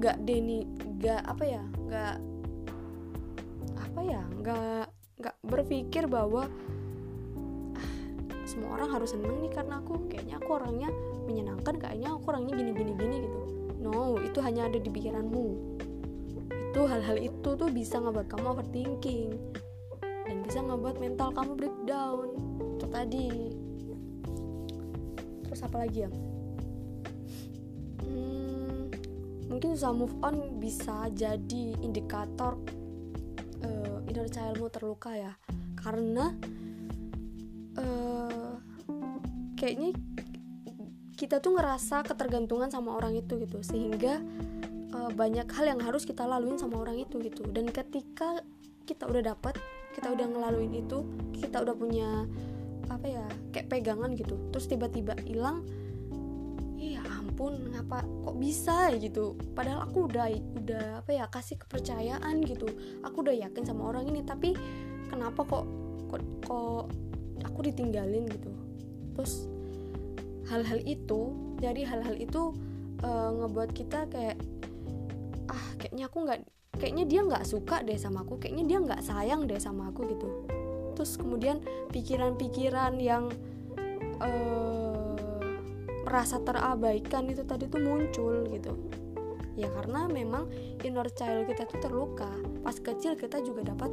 nggak 0.00 0.16
deni 0.24 0.64
nggak 0.96 1.20
apa 1.28 1.44
ya 1.44 1.62
nggak 1.84 2.16
apa 3.76 4.00
ya 4.00 4.22
nggak 4.40 4.84
nggak 5.20 5.36
berpikir 5.44 6.08
bahwa 6.08 6.48
semua 8.48 8.80
orang 8.80 8.96
harus 8.96 9.12
seneng 9.12 9.44
nih 9.44 9.52
karena 9.52 9.84
aku 9.84 10.08
kayaknya 10.08 10.40
aku 10.40 10.48
orangnya 10.56 10.88
menyenangkan 11.28 11.76
kayaknya 11.76 12.08
aku 12.16 12.24
orangnya 12.32 12.56
gini 12.56 12.72
gini 12.72 12.92
gini 12.96 13.16
gitu. 13.22 13.40
No 13.78 14.16
itu 14.18 14.40
hanya 14.40 14.66
ada 14.66 14.80
di 14.80 14.90
pikiranmu. 14.90 15.46
Itu 16.72 16.80
hal-hal 16.88 17.20
itu 17.20 17.50
tuh 17.54 17.68
bisa 17.68 18.00
ngebuat 18.00 18.26
kamu 18.32 18.46
overthinking 18.56 19.28
dan 20.00 20.36
bisa 20.42 20.64
ngebuat 20.64 20.96
mental 20.98 21.30
kamu 21.36 21.52
breakdown. 21.54 22.26
Itu 22.80 22.86
tadi. 22.88 23.28
Terus 25.46 25.60
apa 25.62 25.76
lagi 25.86 26.08
ya 26.08 26.29
hmm, 28.10 28.82
mungkin 29.46 29.78
susah 29.78 29.94
move 29.94 30.14
on 30.22 30.58
bisa 30.58 31.06
jadi 31.14 31.78
indikator 31.78 32.58
uh, 33.62 33.98
inner 34.10 34.26
childmu 34.26 34.66
terluka 34.68 35.14
ya. 35.14 35.32
Karena 35.78 36.34
uh, 37.78 38.54
kayaknya 39.54 39.94
kita 41.14 41.38
tuh 41.38 41.54
ngerasa 41.54 42.02
ketergantungan 42.02 42.72
sama 42.72 42.98
orang 42.98 43.14
itu 43.14 43.38
gitu. 43.38 43.62
Sehingga 43.62 44.18
uh, 44.94 45.10
banyak 45.14 45.46
hal 45.46 45.64
yang 45.76 45.80
harus 45.80 46.02
kita 46.02 46.26
laluin 46.26 46.58
sama 46.58 46.82
orang 46.82 46.98
itu 46.98 47.22
gitu. 47.22 47.46
Dan 47.48 47.70
ketika 47.70 48.42
kita 48.84 49.06
udah 49.06 49.34
dapet 49.34 49.54
kita 49.90 50.10
udah 50.14 50.26
ngelaluin 50.26 50.70
itu 50.86 51.02
kita 51.34 51.66
udah 51.66 51.74
punya 51.74 52.26
apa 52.90 53.06
ya 53.06 53.26
kayak 53.54 53.70
pegangan 53.70 54.14
gitu. 54.18 54.34
Terus 54.50 54.66
tiba-tiba 54.66 55.14
hilang 55.22 55.62
iya 55.66 55.79
ampun 57.40 57.72
ngapa 57.72 58.04
kok 58.04 58.36
bisa 58.36 58.92
gitu? 59.00 59.32
Padahal 59.56 59.88
aku 59.88 60.12
udah 60.12 60.28
udah 60.60 60.84
apa 61.00 61.10
ya 61.16 61.24
kasih 61.32 61.56
kepercayaan 61.56 62.44
gitu. 62.44 62.68
Aku 63.00 63.24
udah 63.24 63.32
yakin 63.32 63.64
sama 63.64 63.88
orang 63.88 64.12
ini 64.12 64.20
tapi 64.20 64.52
kenapa 65.08 65.40
kok 65.48 65.64
kok, 66.12 66.20
kok 66.44 66.92
aku 67.40 67.58
ditinggalin 67.64 68.28
gitu? 68.28 68.52
Terus 69.16 69.48
hal-hal 70.52 70.84
itu 70.84 71.32
jadi 71.64 71.80
hal-hal 71.88 72.20
itu 72.20 72.52
uh, 73.00 73.32
ngebuat 73.32 73.72
kita 73.72 74.04
kayak 74.12 74.36
ah 75.48 75.64
kayaknya 75.80 76.12
aku 76.12 76.28
nggak 76.28 76.44
kayaknya 76.76 77.04
dia 77.08 77.20
nggak 77.24 77.48
suka 77.48 77.80
deh 77.80 77.96
sama 77.96 78.20
aku 78.20 78.36
kayaknya 78.36 78.68
dia 78.68 78.78
nggak 78.84 79.00
sayang 79.00 79.48
deh 79.48 79.56
sama 79.56 79.88
aku 79.88 80.04
gitu. 80.12 80.28
Terus 80.92 81.16
kemudian 81.16 81.64
pikiran-pikiran 81.88 83.00
yang 83.00 83.32
uh, 84.20 85.29
merasa 86.04 86.40
terabaikan 86.40 87.28
itu 87.28 87.44
tadi 87.44 87.68
tuh 87.68 87.80
muncul 87.82 88.46
gitu. 88.48 88.72
Ya 89.58 89.68
karena 89.68 90.08
memang 90.08 90.48
inner 90.80 91.08
child 91.12 91.44
kita 91.50 91.68
tuh 91.68 91.80
terluka. 91.82 92.30
Pas 92.64 92.76
kecil 92.76 93.18
kita 93.18 93.44
juga 93.44 93.74
dapat 93.74 93.92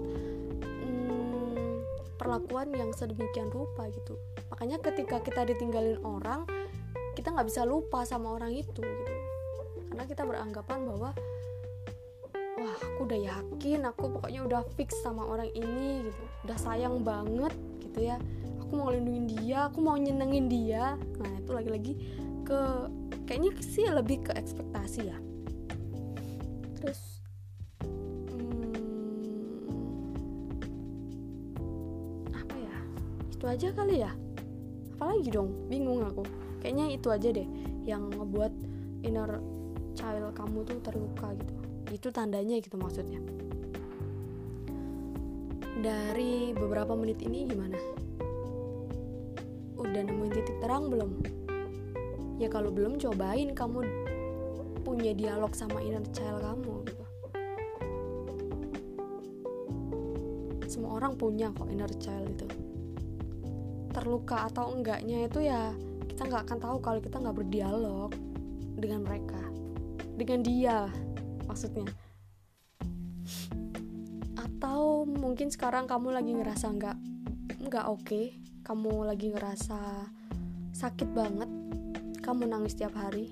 perlakuan 2.18 2.74
yang 2.74 2.92
sedemikian 2.92 3.48
rupa 3.54 3.88
gitu. 3.94 4.18
Makanya 4.52 4.82
ketika 4.84 5.22
kita 5.24 5.48
ditinggalin 5.48 6.02
orang 6.04 6.44
kita 7.14 7.32
nggak 7.32 7.48
bisa 7.48 7.64
lupa 7.64 8.04
sama 8.04 8.36
orang 8.36 8.52
itu 8.52 8.82
gitu. 8.84 9.14
Karena 9.94 10.04
kita 10.04 10.26
beranggapan 10.26 10.80
bahwa 10.84 11.10
wah 12.58 12.78
aku 12.84 13.06
udah 13.06 13.20
yakin 13.22 13.86
aku 13.86 14.12
pokoknya 14.18 14.42
udah 14.44 14.62
fix 14.76 14.98
sama 15.06 15.24
orang 15.24 15.48
ini 15.54 16.10
gitu. 16.10 16.24
Udah 16.50 16.58
sayang 16.58 17.06
banget 17.06 17.54
gitu 17.86 18.12
ya 18.12 18.18
aku 18.68 18.76
mau 18.76 18.92
ngelindungin 18.92 19.26
dia 19.32 19.58
aku 19.72 19.80
mau 19.80 19.96
nyenengin 19.96 20.52
dia. 20.52 21.00
Nah 21.00 21.32
itu 21.40 21.52
lagi-lagi 21.56 21.94
ke 22.44 22.62
kayaknya 23.24 23.52
sih 23.64 23.88
lebih 23.88 24.28
ke 24.28 24.36
ekspektasi 24.36 25.08
ya. 25.08 25.18
Terus 26.76 27.18
aja 33.48 33.72
kali 33.72 34.04
ya. 34.04 34.12
Apalagi 35.00 35.32
dong? 35.32 35.72
Bingung 35.72 36.04
aku. 36.04 36.28
Kayaknya 36.60 36.86
itu 37.00 37.08
aja 37.08 37.30
deh 37.32 37.48
yang 37.88 38.12
ngebuat 38.12 38.52
inner 39.08 39.40
child 39.96 40.36
kamu 40.36 40.68
tuh 40.68 40.84
terluka 40.84 41.32
gitu. 41.40 41.54
Itu 41.96 42.08
tandanya 42.12 42.60
gitu 42.60 42.76
maksudnya. 42.76 43.24
Dari 45.80 46.52
beberapa 46.52 46.92
menit 46.92 47.24
ini 47.24 47.48
gimana 47.48 47.97
udah 49.78 50.02
nemuin 50.02 50.34
titik 50.34 50.58
terang 50.60 50.90
belum? 50.90 51.22
Ya 52.38 52.50
kalau 52.50 52.70
belum 52.70 53.02
cobain 53.02 53.54
kamu 53.54 53.82
punya 54.86 55.12
dialog 55.14 55.54
sama 55.58 55.82
inner 55.82 56.06
child 56.14 56.42
kamu 56.42 56.74
gitu. 56.86 57.06
Semua 60.70 61.02
orang 61.02 61.18
punya 61.18 61.50
kok 61.54 61.70
inner 61.70 61.90
child 61.98 62.30
itu. 62.30 62.48
Terluka 63.94 64.46
atau 64.50 64.74
enggaknya 64.74 65.26
itu 65.26 65.46
ya 65.46 65.74
kita 66.14 66.30
nggak 66.30 66.44
akan 66.50 66.60
tahu 66.62 66.78
kalau 66.82 67.00
kita 67.02 67.18
nggak 67.18 67.38
berdialog 67.38 68.12
dengan 68.78 69.02
mereka. 69.06 69.42
Dengan 70.18 70.40
dia 70.46 70.78
maksudnya. 71.50 71.90
Atau 74.38 75.06
mungkin 75.10 75.50
sekarang 75.50 75.90
kamu 75.90 76.14
lagi 76.14 76.32
ngerasa 76.38 76.70
nggak 76.74 76.98
nggak 77.68 77.86
oke? 77.90 78.06
okay, 78.06 78.47
kamu 78.68 79.08
lagi 79.08 79.32
ngerasa 79.32 79.80
sakit 80.76 81.16
banget 81.16 81.48
kamu 82.20 82.52
nangis 82.52 82.76
tiap 82.76 82.92
hari 83.00 83.32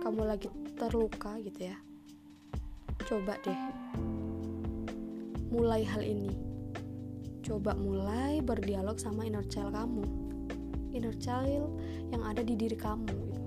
kamu 0.00 0.24
lagi 0.24 0.48
terluka 0.72 1.36
gitu 1.44 1.68
ya. 1.68 1.76
Coba 3.04 3.36
deh 3.44 3.60
mulai 5.52 5.84
hal 5.84 6.00
ini. 6.00 6.32
Coba 7.44 7.76
mulai 7.76 8.40
berdialog 8.40 8.96
sama 8.96 9.28
inner 9.28 9.44
child 9.52 9.76
kamu. 9.76 10.00
Inner 10.96 11.12
child 11.20 11.76
yang 12.08 12.24
ada 12.24 12.40
di 12.40 12.56
diri 12.56 12.72
kamu 12.72 13.04
gitu. 13.12 13.40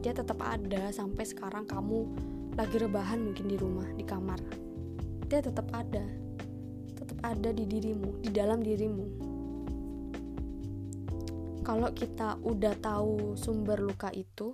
dia 0.00 0.16
tetap 0.16 0.40
ada 0.40 0.88
sampai 0.88 1.24
sekarang 1.28 1.68
kamu 1.68 2.08
lagi 2.56 2.80
rebahan 2.80 3.20
mungkin 3.20 3.52
di 3.52 3.60
rumah 3.60 3.92
di 3.92 4.08
kamar. 4.08 4.40
Dia 5.28 5.44
tetap 5.44 5.68
ada. 5.76 6.08
Tetap 6.96 7.20
ada 7.20 7.52
di 7.52 7.68
dirimu 7.68 8.24
di 8.24 8.32
dalam 8.32 8.64
dirimu 8.64 9.33
kalau 11.64 11.88
kita 11.96 12.36
udah 12.44 12.76
tahu 12.78 13.34
sumber 13.34 13.80
luka 13.80 14.12
itu 14.12 14.52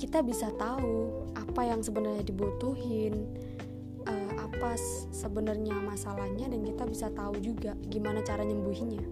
kita 0.00 0.24
bisa 0.24 0.48
tahu 0.56 1.12
apa 1.36 1.62
yang 1.68 1.84
sebenarnya 1.84 2.24
dibutuhin 2.24 3.28
apa 4.54 4.78
sebenarnya 5.12 5.76
masalahnya 5.82 6.46
dan 6.48 6.64
kita 6.64 6.88
bisa 6.88 7.06
tahu 7.12 7.36
juga 7.42 7.74
gimana 7.90 8.22
cara 8.22 8.46
nyembuhinnya. 8.46 9.02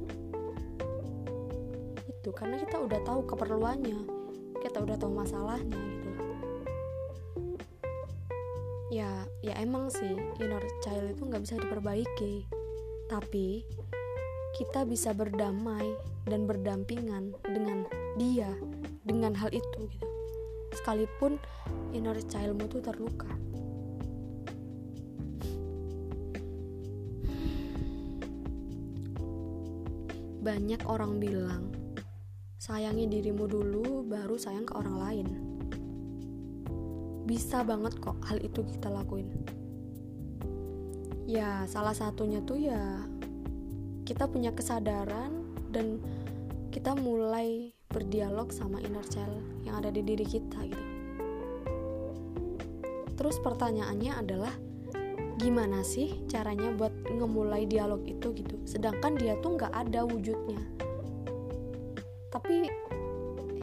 Itu 2.08 2.30
karena 2.30 2.56
kita 2.62 2.78
udah 2.78 3.00
tahu 3.04 3.26
keperluannya 3.26 4.22
kita 4.62 4.78
udah 4.78 4.94
tahu 4.94 5.10
masalahnya 5.10 5.74
gitu 5.74 6.22
ya 8.94 9.26
ya 9.42 9.54
emang 9.58 9.90
sih 9.90 10.14
inner 10.38 10.62
child 10.86 11.10
itu 11.10 11.22
nggak 11.26 11.42
bisa 11.42 11.58
diperbaiki. 11.58 12.46
Tapi 13.10 13.66
kita 14.52 14.84
bisa 14.84 15.16
berdamai 15.16 15.96
dan 16.28 16.44
berdampingan 16.44 17.32
dengan 17.48 17.88
dia 18.20 18.52
dengan 19.02 19.32
hal 19.32 19.48
itu 19.48 19.80
gitu. 19.88 20.08
Sekalipun 20.76 21.40
inner 21.92 22.16
childmu 22.20 22.68
tuh 22.68 22.84
terluka. 22.84 23.28
Banyak 30.42 30.82
orang 30.90 31.22
bilang, 31.22 31.70
sayangi 32.58 33.06
dirimu 33.06 33.46
dulu, 33.46 34.02
baru 34.02 34.34
sayang 34.34 34.66
ke 34.66 34.74
orang 34.74 34.98
lain. 34.98 35.28
bisa 37.22 37.62
banget 37.62 37.94
kok 38.02 38.18
hal 38.26 38.42
itu 38.42 38.66
kita 38.66 38.90
lakuin. 38.90 39.30
Ya 41.24 41.64
salah 41.70 41.94
satunya 41.94 42.42
tuh 42.42 42.58
ya 42.58 43.06
kita 44.12 44.28
punya 44.28 44.52
kesadaran 44.52 45.32
dan 45.72 45.96
kita 46.68 46.92
mulai 46.92 47.72
berdialog 47.88 48.52
sama 48.52 48.76
inner 48.84 49.00
child 49.08 49.40
yang 49.64 49.80
ada 49.80 49.88
di 49.88 50.04
diri 50.04 50.28
kita 50.28 50.68
gitu. 50.68 50.86
Terus 53.16 53.40
pertanyaannya 53.40 54.12
adalah 54.12 54.52
gimana 55.40 55.80
sih 55.80 56.28
caranya 56.28 56.68
buat 56.76 56.92
ngemulai 57.08 57.64
dialog 57.64 58.04
itu 58.04 58.36
gitu? 58.36 58.60
Sedangkan 58.68 59.16
dia 59.16 59.32
tuh 59.40 59.56
nggak 59.56 59.72
ada 59.72 60.04
wujudnya. 60.04 60.60
Tapi 62.28 62.68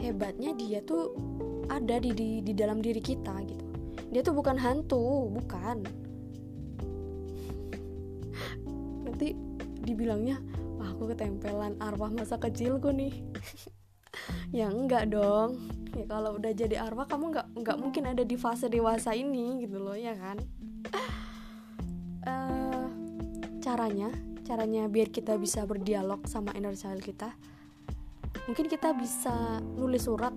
hebatnya 0.02 0.50
dia 0.58 0.82
tuh 0.82 1.14
ada 1.70 2.02
di, 2.02 2.10
di 2.10 2.42
di 2.42 2.52
dalam 2.58 2.82
diri 2.82 2.98
kita 2.98 3.38
gitu. 3.46 3.66
Dia 4.10 4.26
tuh 4.26 4.34
bukan 4.34 4.58
hantu 4.58 5.30
bukan 5.30 6.09
dibilangnya 10.00 10.40
wah 10.80 10.96
aku 10.96 11.12
ketempelan 11.12 11.76
arwah 11.76 12.08
masa 12.08 12.40
kecilku 12.40 12.88
nih. 12.88 13.12
Ya 14.50 14.66
enggak 14.66 15.14
dong. 15.14 15.62
Ya 15.94 16.02
kalau 16.10 16.34
udah 16.34 16.50
jadi 16.50 16.82
arwah 16.82 17.06
kamu 17.06 17.30
nggak 17.30 17.46
nggak 17.62 17.76
mungkin 17.78 18.10
ada 18.10 18.26
di 18.26 18.34
fase 18.34 18.66
dewasa 18.66 19.14
ini 19.14 19.62
gitu 19.62 19.78
loh 19.78 19.94
ya 19.94 20.18
kan? 20.18 20.42
Uh, 22.26 22.90
caranya 23.64 24.10
caranya 24.42 24.90
biar 24.90 25.14
kita 25.14 25.38
bisa 25.38 25.62
berdialog 25.62 26.26
sama 26.26 26.50
inner 26.58 26.74
child 26.74 27.06
kita 27.06 27.30
mungkin 28.50 28.66
kita 28.66 28.90
bisa 28.98 29.62
nulis 29.78 30.10
surat. 30.10 30.34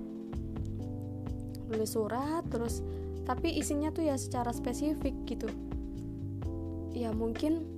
Nulis 1.73 1.97
surat 1.97 2.45
terus 2.54 2.86
tapi 3.26 3.58
isinya 3.58 3.89
tuh 3.89 4.06
ya 4.06 4.21
secara 4.21 4.54
spesifik 4.54 5.17
gitu. 5.26 5.49
Ya 6.93 7.10
mungkin 7.10 7.72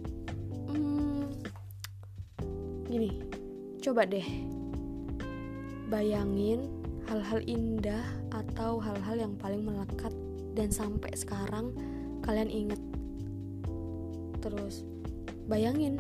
gini 2.95 3.11
coba 3.83 4.07
deh. 4.07 4.23
Bayangin 5.91 6.71
hal-hal 7.11 7.43
indah 7.43 8.07
atau 8.31 8.79
hal-hal 8.79 9.19
yang 9.19 9.35
paling 9.35 9.67
melekat 9.67 10.15
dan 10.55 10.71
sampai 10.71 11.11
sekarang 11.11 11.75
kalian 12.23 12.47
inget 12.47 12.79
terus 14.39 14.87
bayangin. 15.51 15.99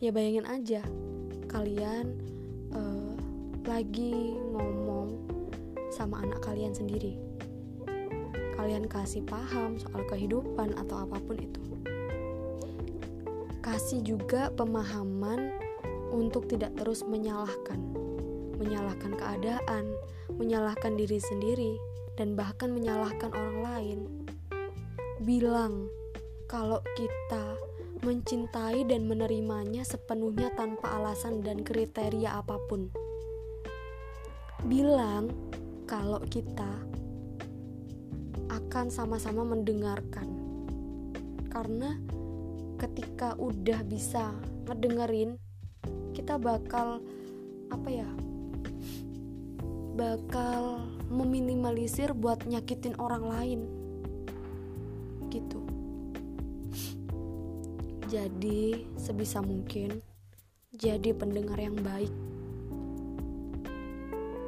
Ya 0.00 0.16
bayangin 0.16 0.48
aja. 0.48 0.80
Kalian 1.52 2.16
uh, 2.72 3.12
lagi 3.68 4.40
ngomong 4.56 5.20
sama 5.92 6.24
anak 6.24 6.40
kalian 6.40 6.72
sendiri. 6.72 7.20
Kalian 8.56 8.88
kasih 8.88 9.20
paham 9.28 9.76
soal 9.76 10.08
kehidupan 10.08 10.72
atau 10.72 11.04
apa 11.04 11.20
pun 11.20 11.36
itu. 11.36 11.60
Kasih 13.60 14.00
juga 14.00 14.48
pemahaman 14.56 15.59
untuk 16.10 16.50
tidak 16.50 16.74
terus 16.76 17.06
menyalahkan, 17.06 17.78
menyalahkan 18.58 19.16
keadaan, 19.16 19.94
menyalahkan 20.36 20.98
diri 20.98 21.22
sendiri, 21.22 21.78
dan 22.20 22.36
bahkan 22.36 22.74
menyalahkan 22.74 23.32
orang 23.32 23.58
lain. 23.62 23.98
Bilang 25.24 25.88
kalau 26.50 26.82
kita 26.98 27.56
mencintai 28.00 28.88
dan 28.88 29.04
menerimanya 29.04 29.84
sepenuhnya 29.84 30.48
tanpa 30.56 30.96
alasan 30.96 31.44
dan 31.44 31.60
kriteria 31.60 32.40
apa 32.40 32.56
pun. 32.68 32.88
Bilang 34.64 35.28
kalau 35.84 36.20
kita 36.28 36.68
akan 38.50 38.86
sama-sama 38.90 39.44
mendengarkan 39.46 40.26
karena 41.52 41.98
ketika 42.80 43.36
udah 43.36 43.84
bisa 43.84 44.32
ngedengerin 44.64 45.36
kita 46.20 46.36
bakal 46.36 47.00
apa 47.72 47.88
ya 47.88 48.04
bakal 49.96 50.84
meminimalisir 51.08 52.12
buat 52.12 52.44
nyakitin 52.44 52.92
orang 53.00 53.24
lain. 53.24 53.60
Gitu. 55.32 55.64
Jadi 58.12 58.84
sebisa 59.00 59.40
mungkin 59.40 60.04
jadi 60.76 61.16
pendengar 61.16 61.56
yang 61.56 61.80
baik. 61.80 62.12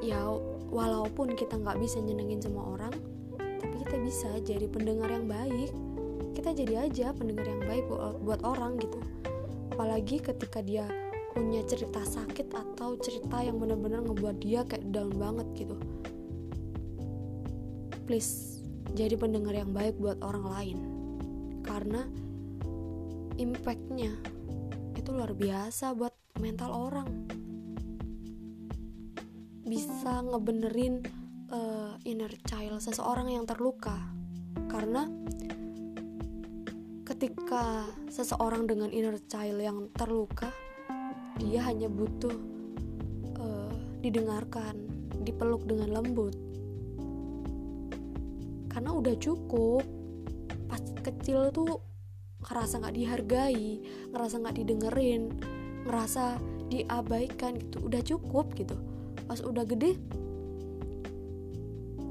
Ya 0.04 0.28
walaupun 0.68 1.32
kita 1.40 1.56
nggak 1.56 1.80
bisa 1.80 2.04
nyenengin 2.04 2.44
semua 2.44 2.68
orang 2.68 2.92
kita 3.80 3.96
bisa 3.96 4.28
jadi 4.44 4.68
pendengar 4.68 5.08
yang 5.08 5.24
baik. 5.24 5.72
Kita 6.36 6.52
jadi 6.52 6.84
aja 6.84 7.16
pendengar 7.16 7.48
yang 7.48 7.64
baik 7.64 7.88
buat 8.20 8.44
orang 8.44 8.76
gitu. 8.76 9.00
Apalagi 9.72 10.20
ketika 10.20 10.60
dia 10.60 11.01
punya 11.32 11.64
cerita 11.64 12.04
sakit 12.04 12.52
atau 12.52 12.94
cerita 13.00 13.40
yang 13.40 13.56
benar-benar 13.56 14.04
ngebuat 14.04 14.36
dia 14.44 14.62
kayak 14.68 14.84
down 14.92 15.12
banget 15.16 15.48
gitu. 15.56 15.76
Please 18.04 18.60
jadi 18.92 19.16
pendengar 19.16 19.56
yang 19.56 19.72
baik 19.72 19.96
buat 19.96 20.20
orang 20.20 20.44
lain. 20.44 20.78
Karena 21.64 22.04
impactnya 23.40 24.12
itu 24.92 25.08
luar 25.10 25.32
biasa 25.32 25.96
buat 25.96 26.12
mental 26.36 26.70
orang. 26.70 27.08
Bisa 29.64 30.20
ngebenerin 30.20 31.00
uh, 31.48 31.96
inner 32.04 32.32
child 32.44 32.84
seseorang 32.84 33.32
yang 33.32 33.48
terluka. 33.48 33.96
Karena 34.68 35.08
ketika 37.08 37.88
seseorang 38.12 38.68
dengan 38.68 38.92
inner 38.92 39.16
child 39.24 39.60
yang 39.62 39.78
terluka 39.96 40.52
dia 41.40 41.64
hanya 41.64 41.88
butuh 41.88 42.36
uh, 43.40 43.74
didengarkan 44.04 44.76
dipeluk 45.22 45.64
dengan 45.64 45.88
lembut. 45.94 46.34
Karena 48.68 48.90
udah 48.92 49.14
cukup 49.16 49.84
pas 50.66 50.80
kecil 51.04 51.52
tuh 51.52 51.80
ngerasa 52.42 52.82
nggak 52.82 52.96
dihargai 52.96 53.68
ngerasa 54.10 54.34
nggak 54.42 54.56
didengerin 54.58 55.22
ngerasa 55.86 56.40
diabaikan 56.72 57.60
gitu. 57.60 57.76
Udah 57.86 58.02
cukup 58.02 58.52
gitu. 58.56 58.76
Pas 59.28 59.40
udah 59.40 59.64
gede 59.64 59.96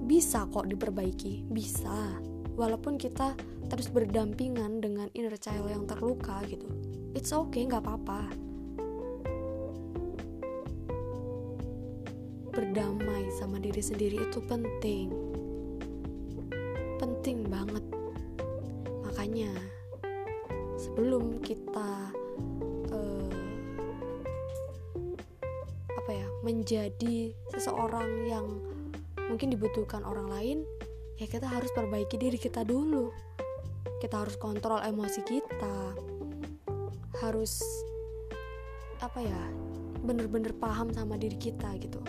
bisa 0.06 0.46
kok 0.50 0.70
diperbaiki. 0.70 1.50
Bisa. 1.50 2.20
Walaupun 2.56 3.00
kita 3.00 3.34
terus 3.72 3.88
berdampingan 3.88 4.84
dengan 4.84 5.08
inner 5.16 5.40
child 5.40 5.72
yang 5.72 5.88
terluka 5.88 6.44
gitu. 6.46 6.68
It's 7.16 7.32
okay 7.32 7.68
nggak 7.68 7.84
apa-apa 7.84 8.51
berdamai 12.52 13.32
sama 13.40 13.58
diri 13.58 13.80
sendiri 13.80 14.20
itu 14.28 14.44
penting. 14.44 15.08
Penting 17.00 17.48
banget. 17.48 17.84
Makanya 19.08 19.52
sebelum 20.76 21.40
kita 21.40 22.12
uh, 22.92 23.34
apa 25.96 26.12
ya 26.12 26.28
menjadi 26.44 27.32
seseorang 27.56 28.28
yang 28.28 28.46
mungkin 29.32 29.48
dibutuhkan 29.56 30.04
orang 30.04 30.28
lain 30.28 30.58
ya 31.16 31.32
kita 31.32 31.48
harus 31.48 31.72
perbaiki 31.72 32.20
diri 32.20 32.36
kita 32.36 32.68
dulu. 32.68 33.16
Kita 34.04 34.28
harus 34.28 34.36
kontrol 34.36 34.84
emosi 34.84 35.22
kita. 35.24 35.96
Harus 37.24 37.64
apa 39.00 39.18
ya 39.24 39.42
bener-bener 40.02 40.54
paham 40.58 40.90
sama 40.94 41.18
diri 41.18 41.38
kita 41.38 41.78
gitu 41.78 42.02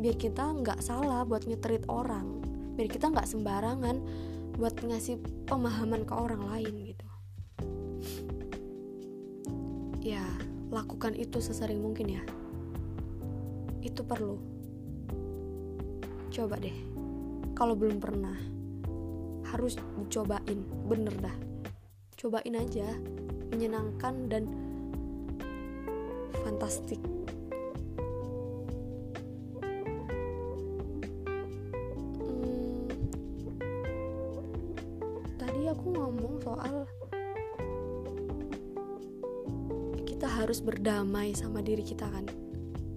biar 0.00 0.16
kita 0.16 0.48
nggak 0.64 0.80
salah 0.80 1.28
buat 1.28 1.44
nyeterit 1.44 1.84
orang. 1.92 2.40
Biar 2.72 2.88
kita 2.88 3.12
nggak 3.12 3.28
sembarangan 3.28 4.00
buat 4.56 4.80
ngasih 4.80 5.20
pemahaman 5.44 6.08
ke 6.08 6.14
orang 6.16 6.42
lain 6.48 6.74
gitu. 6.88 7.08
Ya 10.00 10.24
lakukan 10.72 11.12
itu 11.12 11.44
sesering 11.44 11.84
mungkin 11.84 12.16
ya. 12.16 12.24
Itu 13.84 14.00
perlu. 14.00 14.40
Coba 16.32 16.56
deh. 16.56 16.76
Kalau 17.52 17.76
belum 17.76 18.00
pernah 18.00 18.36
harus 19.52 19.76
dicobain. 20.00 20.64
Bener 20.88 21.12
dah. 21.20 21.36
Cobain 22.16 22.56
aja. 22.56 22.88
Menyenangkan 23.52 24.14
dan 24.32 24.48
fantastik 26.40 27.02
berdamai 40.60 41.32
sama 41.34 41.64
diri 41.64 41.82
kita 41.82 42.06
kan? 42.06 42.28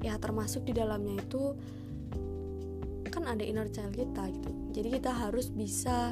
Ya 0.03 0.19
termasuk 0.19 0.67
di 0.67 0.75
dalamnya 0.75 1.23
itu 1.23 1.55
kan 3.07 3.29
ada 3.29 3.45
inner 3.45 3.69
child 3.71 3.95
kita 3.95 4.29
gitu. 4.35 4.51
Jadi 4.73 4.87
kita 4.99 5.11
harus 5.13 5.47
bisa 5.53 6.11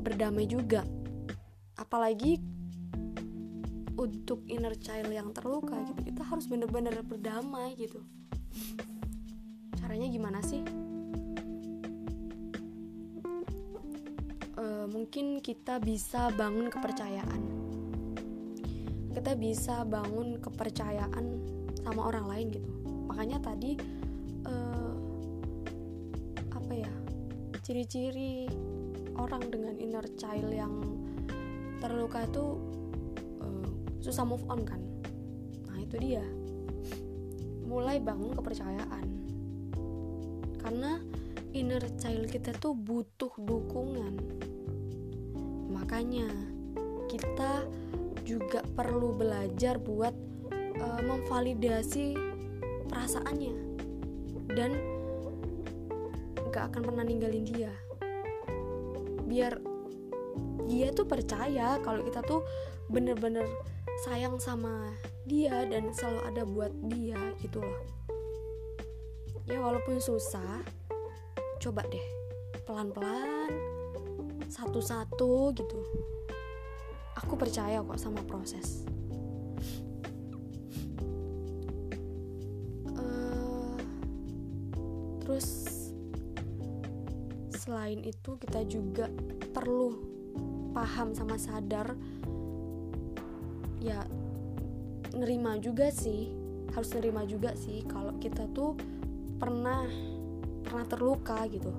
berdamai 0.00 0.46
juga. 0.46 0.86
Apalagi 1.74 2.38
untuk 3.94 4.42
inner 4.50 4.74
child 4.78 5.10
yang 5.10 5.30
terluka 5.30 5.78
gitu 5.86 6.00
kita 6.02 6.22
harus 6.26 6.50
bener-bener 6.50 6.94
berdamai 7.02 7.78
gitu. 7.78 8.02
Caranya 9.78 10.08
gimana 10.10 10.42
sih? 10.42 10.62
E, 14.54 14.64
mungkin 14.90 15.38
kita 15.42 15.78
bisa 15.78 16.30
bangun 16.34 16.70
kepercayaan 16.70 17.63
bisa 19.36 19.86
bangun 19.86 20.40
kepercayaan 20.40 21.24
sama 21.84 22.08
orang 22.08 22.26
lain 22.30 22.46
gitu. 22.54 22.70
Makanya 23.10 23.38
tadi 23.44 23.76
e, 24.46 24.54
apa 26.50 26.72
ya 26.72 26.92
ciri-ciri 27.64 28.48
orang 29.16 29.46
dengan 29.48 29.74
inner 29.78 30.04
child 30.18 30.50
yang 30.50 30.74
terluka 31.78 32.24
itu 32.24 32.44
uh, 33.40 33.68
susah 34.00 34.24
move 34.26 34.44
on 34.50 34.64
kan. 34.64 34.80
Nah 35.70 35.78
itu 35.80 35.96
dia. 36.00 36.24
Mulai 37.64 38.00
bangun 38.00 38.32
kepercayaan. 38.36 39.06
Karena 40.60 41.00
inner 41.52 41.84
child 42.00 42.28
kita 42.28 42.56
tuh 42.56 42.72
butuh 42.72 43.32
dukungan. 43.36 44.14
Makanya 45.70 46.28
kita 47.08 47.68
juga 48.24 48.64
perlu 48.74 49.12
belajar 49.14 49.76
buat 49.78 50.16
uh, 50.80 51.00
memvalidasi 51.04 52.16
perasaannya. 52.88 53.54
Dan 54.50 54.70
gak 56.50 56.72
akan 56.72 56.82
pernah 56.88 57.04
ninggalin 57.04 57.44
dia. 57.44 57.72
Biar 59.28 59.60
dia 60.64 60.88
tuh 60.96 61.04
percaya 61.04 61.76
kalau 61.84 62.00
kita 62.02 62.24
tuh 62.24 62.40
bener-bener 62.88 63.44
sayang 64.08 64.40
sama 64.40 64.92
dia 65.24 65.64
dan 65.68 65.92
selalu 65.92 66.20
ada 66.28 66.42
buat 66.44 66.72
dia 66.88 67.20
gitu 67.40 67.60
loh. 67.60 67.82
Ya 69.44 69.60
walaupun 69.60 70.00
susah 70.00 70.64
coba 71.60 71.84
deh 71.88 72.04
pelan-pelan 72.64 73.52
satu-satu 74.48 75.52
gitu 75.56 75.80
aku 77.14 77.38
percaya 77.38 77.82
kok 77.82 77.98
sama 77.98 78.20
proses. 78.26 78.82
Uh, 82.94 83.78
terus 85.22 85.48
selain 87.54 88.02
itu 88.02 88.36
kita 88.38 88.66
juga 88.66 89.08
perlu 89.54 89.96
paham 90.74 91.14
sama 91.14 91.38
sadar. 91.38 91.94
Ya 93.78 94.02
nerima 95.14 95.60
juga 95.62 95.92
sih 95.94 96.34
harus 96.74 96.90
nerima 96.96 97.22
juga 97.22 97.54
sih 97.54 97.86
kalau 97.86 98.18
kita 98.18 98.50
tuh 98.50 98.74
pernah 99.38 99.86
pernah 100.66 100.86
terluka 100.90 101.46
gitu. 101.46 101.70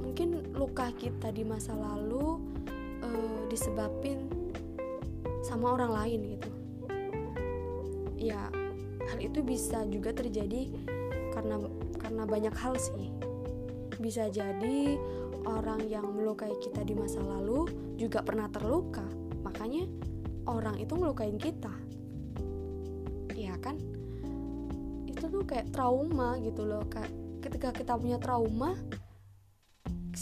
Mungkin 0.00 0.56
luka 0.56 0.88
kita 0.96 1.28
di 1.34 1.44
masa 1.44 1.76
lalu 1.76 2.51
disebabin 3.48 4.28
sama 5.42 5.74
orang 5.74 5.92
lain 5.92 6.20
gitu 6.38 6.50
ya 8.16 8.48
hal 9.10 9.18
itu 9.18 9.42
bisa 9.42 9.82
juga 9.90 10.14
terjadi 10.14 10.70
karena 11.34 11.58
karena 11.98 12.22
banyak 12.24 12.54
hal 12.54 12.78
sih 12.78 13.10
bisa 14.02 14.26
jadi 14.30 14.98
orang 15.46 15.86
yang 15.90 16.06
melukai 16.10 16.54
kita 16.58 16.82
di 16.86 16.94
masa 16.94 17.22
lalu 17.22 17.66
juga 17.98 18.22
pernah 18.22 18.50
terluka. 18.50 19.04
Makanya 19.42 19.86
orang 20.46 20.78
itu 20.78 20.94
melukain 20.98 21.38
kita. 21.38 21.70
Iya 23.34 23.58
kan? 23.58 23.78
Itu 25.06 25.30
tuh 25.30 25.46
kayak 25.46 25.70
trauma 25.74 26.38
gitu 26.42 26.66
loh. 26.66 26.82
Kayak 26.90 27.10
ketika 27.42 27.68
kita 27.74 27.92
punya 27.98 28.18
trauma 28.18 28.74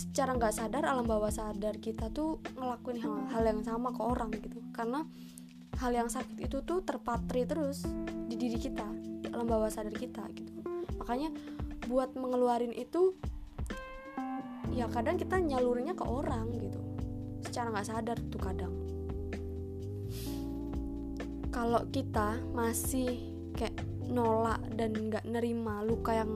secara 0.00 0.32
nggak 0.32 0.56
sadar 0.56 0.88
alam 0.88 1.04
bawah 1.04 1.28
sadar 1.28 1.76
kita 1.76 2.08
tuh 2.08 2.40
ngelakuin 2.56 3.04
hal, 3.04 3.14
hal 3.28 3.44
yang 3.44 3.60
sama 3.60 3.92
ke 3.92 4.00
orang 4.00 4.32
gitu. 4.32 4.64
Karena 4.72 5.04
hal 5.76 5.92
yang 5.92 6.08
sakit 6.08 6.40
itu 6.40 6.64
tuh 6.64 6.80
terpatri 6.80 7.44
terus 7.44 7.84
di 8.24 8.40
diri 8.40 8.56
kita 8.56 8.88
di 9.20 9.28
alam 9.28 9.44
bawah 9.44 9.68
sadar 9.68 9.92
kita 9.92 10.24
gitu. 10.32 10.64
Makanya 10.96 11.28
buat 11.84 12.16
mengeluarin 12.16 12.72
itu 12.72 13.12
ya 14.72 14.88
kadang 14.88 15.20
kita 15.20 15.36
nyalurinnya 15.36 15.92
ke 15.92 16.04
orang 16.08 16.48
gitu. 16.56 16.80
Secara 17.44 17.68
nggak 17.68 17.88
sadar 17.88 18.16
tuh 18.32 18.40
kadang. 18.40 18.72
Kalau 21.52 21.84
kita 21.92 22.40
masih 22.56 23.20
kayak 23.52 23.76
nolak 24.08 24.64
dan 24.80 24.96
nggak 24.96 25.28
nerima 25.28 25.84
luka 25.84 26.16
yang 26.16 26.32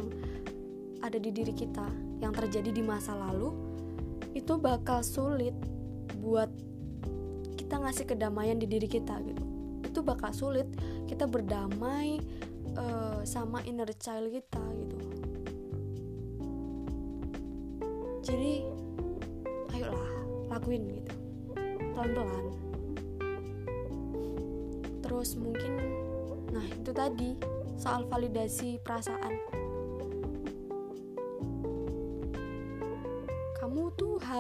ada 1.01 1.17
di 1.17 1.33
diri 1.33 1.53
kita 1.53 2.04
yang 2.25 2.33
terjadi 2.33 2.73
di 2.73 2.81
masa 2.81 3.13
lalu 3.13 3.53
itu 4.33 4.57
bakal 4.57 5.05
sulit 5.05 5.53
buat 6.25 6.49
kita 7.61 7.77
ngasih 7.85 8.09
kedamaian 8.09 8.57
di 8.57 8.65
diri 8.65 8.89
kita 8.89 9.21
gitu. 9.21 9.45
Itu 9.85 10.01
bakal 10.01 10.33
sulit 10.33 10.67
kita 11.05 11.29
berdamai 11.29 12.19
uh, 12.81 13.21
sama 13.29 13.61
inner 13.69 13.93
child 14.01 14.33
kita 14.33 14.65
gitu. 14.81 14.97
Jadi 18.25 18.53
ayolah 19.77 20.13
lakuin 20.49 20.89
gitu. 20.97 21.13
Pelan-pelan. 21.93 22.47
Terus 25.05 25.37
mungkin 25.37 25.73
nah 26.51 26.65
itu 26.65 26.91
tadi 26.91 27.37
soal 27.77 28.09
validasi 28.09 28.81
perasaan 28.81 29.54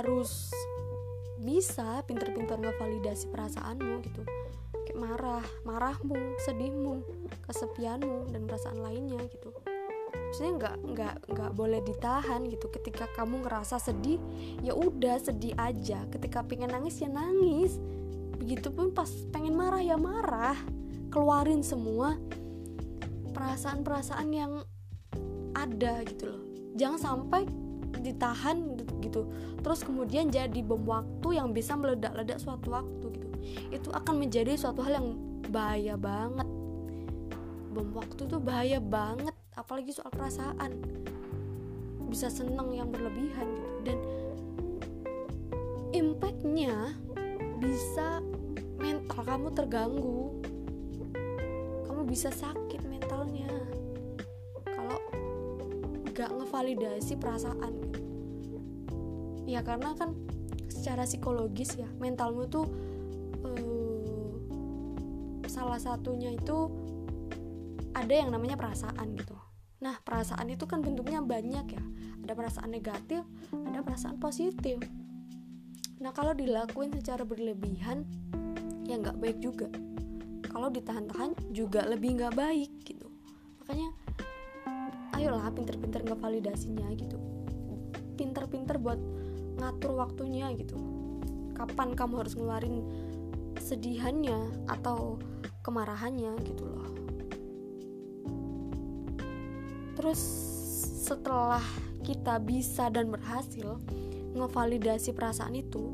harus 0.04 0.52
bisa 1.40 2.04
pinter-pinter 2.04 2.60
ngevalidasi 2.60 3.32
perasaanmu 3.32 4.04
gitu. 4.04 4.20
Kayak 4.84 5.00
marah 5.00 5.46
marahmu 5.64 6.36
sedihmu 6.44 7.00
kesepianmu 7.48 8.28
dan 8.28 8.44
perasaan 8.44 8.84
lainnya 8.84 9.24
gitu. 9.32 9.48
Maksudnya 10.12 10.52
nggak 10.60 10.76
nggak 10.92 11.14
nggak 11.32 11.50
boleh 11.56 11.80
ditahan 11.88 12.44
gitu. 12.52 12.68
Ketika 12.68 13.08
kamu 13.16 13.48
ngerasa 13.48 13.80
sedih 13.80 14.20
ya 14.60 14.76
udah 14.76 15.16
sedih 15.24 15.56
aja. 15.56 16.04
Ketika 16.12 16.44
pengen 16.44 16.68
nangis 16.68 17.00
ya 17.00 17.08
nangis. 17.08 17.80
Begitupun 18.36 18.92
pas 18.92 19.08
pengen 19.32 19.56
marah 19.56 19.80
ya 19.80 19.96
marah. 19.96 20.58
Keluarin 21.08 21.64
semua 21.64 22.20
perasaan-perasaan 23.32 24.28
yang 24.36 24.52
ada 25.56 26.04
gitu 26.04 26.28
loh. 26.28 26.42
Jangan 26.76 27.00
sampai 27.00 27.63
ditahan 28.04 28.76
gitu 29.00 29.24
terus 29.64 29.80
kemudian 29.80 30.28
jadi 30.28 30.60
bom 30.60 30.84
waktu 30.84 31.40
yang 31.40 31.56
bisa 31.56 31.72
meledak-ledak 31.72 32.36
suatu 32.36 32.68
waktu 32.76 33.06
gitu. 33.16 33.28
Itu 33.72 33.88
akan 33.92 34.20
menjadi 34.20 34.56
suatu 34.56 34.84
hal 34.84 35.00
yang 35.00 35.08
bahaya 35.48 35.96
banget. 35.96 36.48
Bom 37.72 37.88
waktu 37.96 38.28
tuh 38.28 38.40
bahaya 38.40 38.78
banget 38.78 39.32
apalagi 39.56 39.96
soal 39.96 40.12
perasaan. 40.12 40.76
Bisa 42.12 42.28
seneng 42.28 42.76
yang 42.76 42.92
berlebihan 42.92 43.48
gitu. 43.56 43.78
Dan 43.88 43.98
impactnya 45.96 46.92
bisa 47.58 48.20
mental 48.76 49.24
kamu 49.24 49.48
terganggu. 49.56 50.20
Kamu 51.88 52.04
bisa 52.04 52.28
sakit 52.28 52.84
mentalnya. 52.84 53.48
Kalau 54.68 55.00
gak 56.12 56.30
ngevalidasi 56.36 57.16
perasaan. 57.16 57.72
gitu 57.72 57.83
ya 59.44 59.60
karena 59.60 59.92
kan 59.96 60.16
secara 60.68 61.04
psikologis 61.04 61.76
ya 61.76 61.88
mentalmu 62.00 62.48
tuh 62.48 62.66
uh, 63.44 64.34
salah 65.48 65.78
satunya 65.78 66.32
itu 66.34 66.68
ada 67.94 68.10
yang 68.10 68.34
namanya 68.34 68.58
perasaan 68.58 69.14
gitu 69.14 69.34
Nah, 69.84 70.00
perasaan 70.00 70.48
itu 70.48 70.64
kan 70.64 70.80
bentuknya 70.80 71.20
banyak 71.20 71.76
ya. 71.76 71.84
Ada 72.24 72.32
perasaan 72.32 72.72
negatif, 72.72 73.20
ada 73.52 73.84
perasaan 73.84 74.16
positif. 74.16 74.80
Nah, 76.00 76.08
kalau 76.16 76.32
dilakuin 76.32 76.88
secara 76.96 77.20
berlebihan, 77.28 78.08
ya 78.88 78.96
nggak 78.96 79.20
baik 79.20 79.38
juga. 79.44 79.68
Kalau 80.48 80.72
ditahan-tahan 80.72 81.52
juga 81.52 81.84
lebih 81.84 82.16
nggak 82.16 82.32
baik 82.32 82.72
gitu. 82.80 83.12
Makanya, 83.60 83.92
ayolah 85.20 85.52
pinter-pinter 85.52 86.00
nggak 86.00 86.20
validasinya 86.20 86.88
gitu. 86.96 87.20
Pinter-pinter 88.16 88.80
buat 88.80 88.96
ngatur 89.64 89.96
waktunya 89.96 90.52
gitu. 90.52 90.76
Kapan 91.56 91.96
kamu 91.96 92.20
harus 92.20 92.36
ngeluarin 92.36 92.84
sedihannya 93.56 94.68
atau 94.68 95.16
kemarahannya 95.64 96.36
gitu 96.44 96.64
loh. 96.68 96.88
Terus 99.96 100.20
setelah 101.08 101.64
kita 102.04 102.36
bisa 102.44 102.92
dan 102.92 103.08
berhasil 103.08 103.80
ngevalidasi 104.36 105.16
perasaan 105.16 105.56
itu 105.56 105.88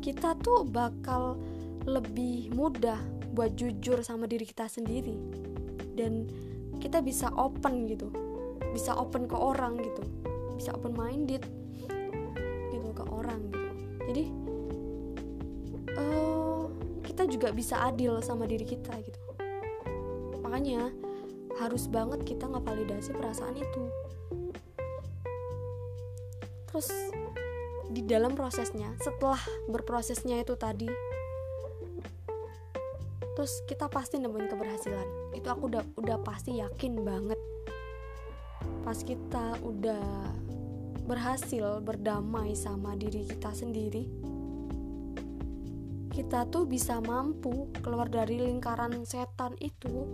kita 0.00 0.32
tuh 0.40 0.64
bakal 0.64 1.36
lebih 1.84 2.48
mudah 2.56 2.98
buat 3.36 3.52
jujur 3.54 4.00
sama 4.00 4.24
diri 4.24 4.48
kita 4.48 4.66
sendiri. 4.66 5.14
Dan 5.92 6.26
kita 6.80 7.04
bisa 7.04 7.28
open 7.36 7.86
gitu. 7.86 8.08
Bisa 8.72 8.96
open 8.96 9.28
ke 9.28 9.36
orang 9.36 9.76
gitu. 9.78 10.02
Bisa 10.56 10.72
open 10.72 10.96
minded 10.96 11.44
kita 17.12 17.28
juga 17.28 17.52
bisa 17.52 17.76
adil 17.84 18.24
sama 18.24 18.48
diri 18.48 18.64
kita 18.64 18.96
gitu. 19.04 19.20
Makanya 20.40 20.88
harus 21.60 21.84
banget 21.84 22.24
kita 22.24 22.48
ngevalidasi 22.48 23.12
perasaan 23.12 23.52
itu. 23.52 23.84
Terus 26.72 26.88
di 27.92 28.00
dalam 28.08 28.32
prosesnya 28.32 28.96
setelah 29.04 29.36
berprosesnya 29.68 30.40
itu 30.40 30.56
tadi 30.56 30.88
terus 33.36 33.60
kita 33.68 33.92
pasti 33.92 34.16
nemuin 34.16 34.48
keberhasilan. 34.48 35.36
Itu 35.36 35.52
aku 35.52 35.68
udah 35.68 35.84
udah 36.00 36.16
pasti 36.24 36.64
yakin 36.64 37.04
banget. 37.04 37.36
Pas 38.88 38.96
kita 39.04 39.60
udah 39.60 40.32
berhasil 41.04 41.84
berdamai 41.84 42.56
sama 42.56 42.96
diri 42.96 43.28
kita 43.28 43.52
sendiri 43.52 44.31
kita 46.12 46.44
tuh 46.52 46.68
bisa 46.68 47.00
mampu 47.00 47.72
keluar 47.80 48.04
dari 48.04 48.36
lingkaran 48.36 49.00
setan 49.08 49.56
itu. 49.64 50.04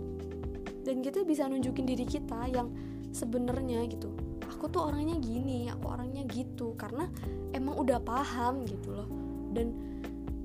Dan 0.87 1.03
kita 1.03 1.27
bisa 1.27 1.45
nunjukin 1.51 1.83
diri 1.83 2.07
kita 2.07 2.47
yang 2.47 2.71
sebenarnya 3.11 3.83
gitu. 3.91 4.15
Aku 4.47 4.71
tuh 4.71 4.87
orangnya 4.87 5.19
gini 5.19 5.67
aku 5.67 5.91
orangnya 5.91 6.23
gitu 6.31 6.73
karena 6.79 7.11
emang 7.51 7.75
udah 7.83 7.99
paham 7.99 8.63
gitu 8.63 8.95
loh. 8.95 9.07
Dan 9.51 9.75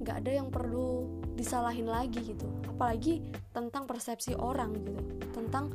nggak 0.02 0.26
ada 0.26 0.30
yang 0.42 0.50
perlu 0.50 1.06
disalahin 1.38 1.86
lagi 1.86 2.18
gitu. 2.34 2.50
Apalagi 2.66 3.22
tentang 3.54 3.86
persepsi 3.86 4.34
orang 4.34 4.74
gitu. 4.74 4.90
Tentang 5.30 5.70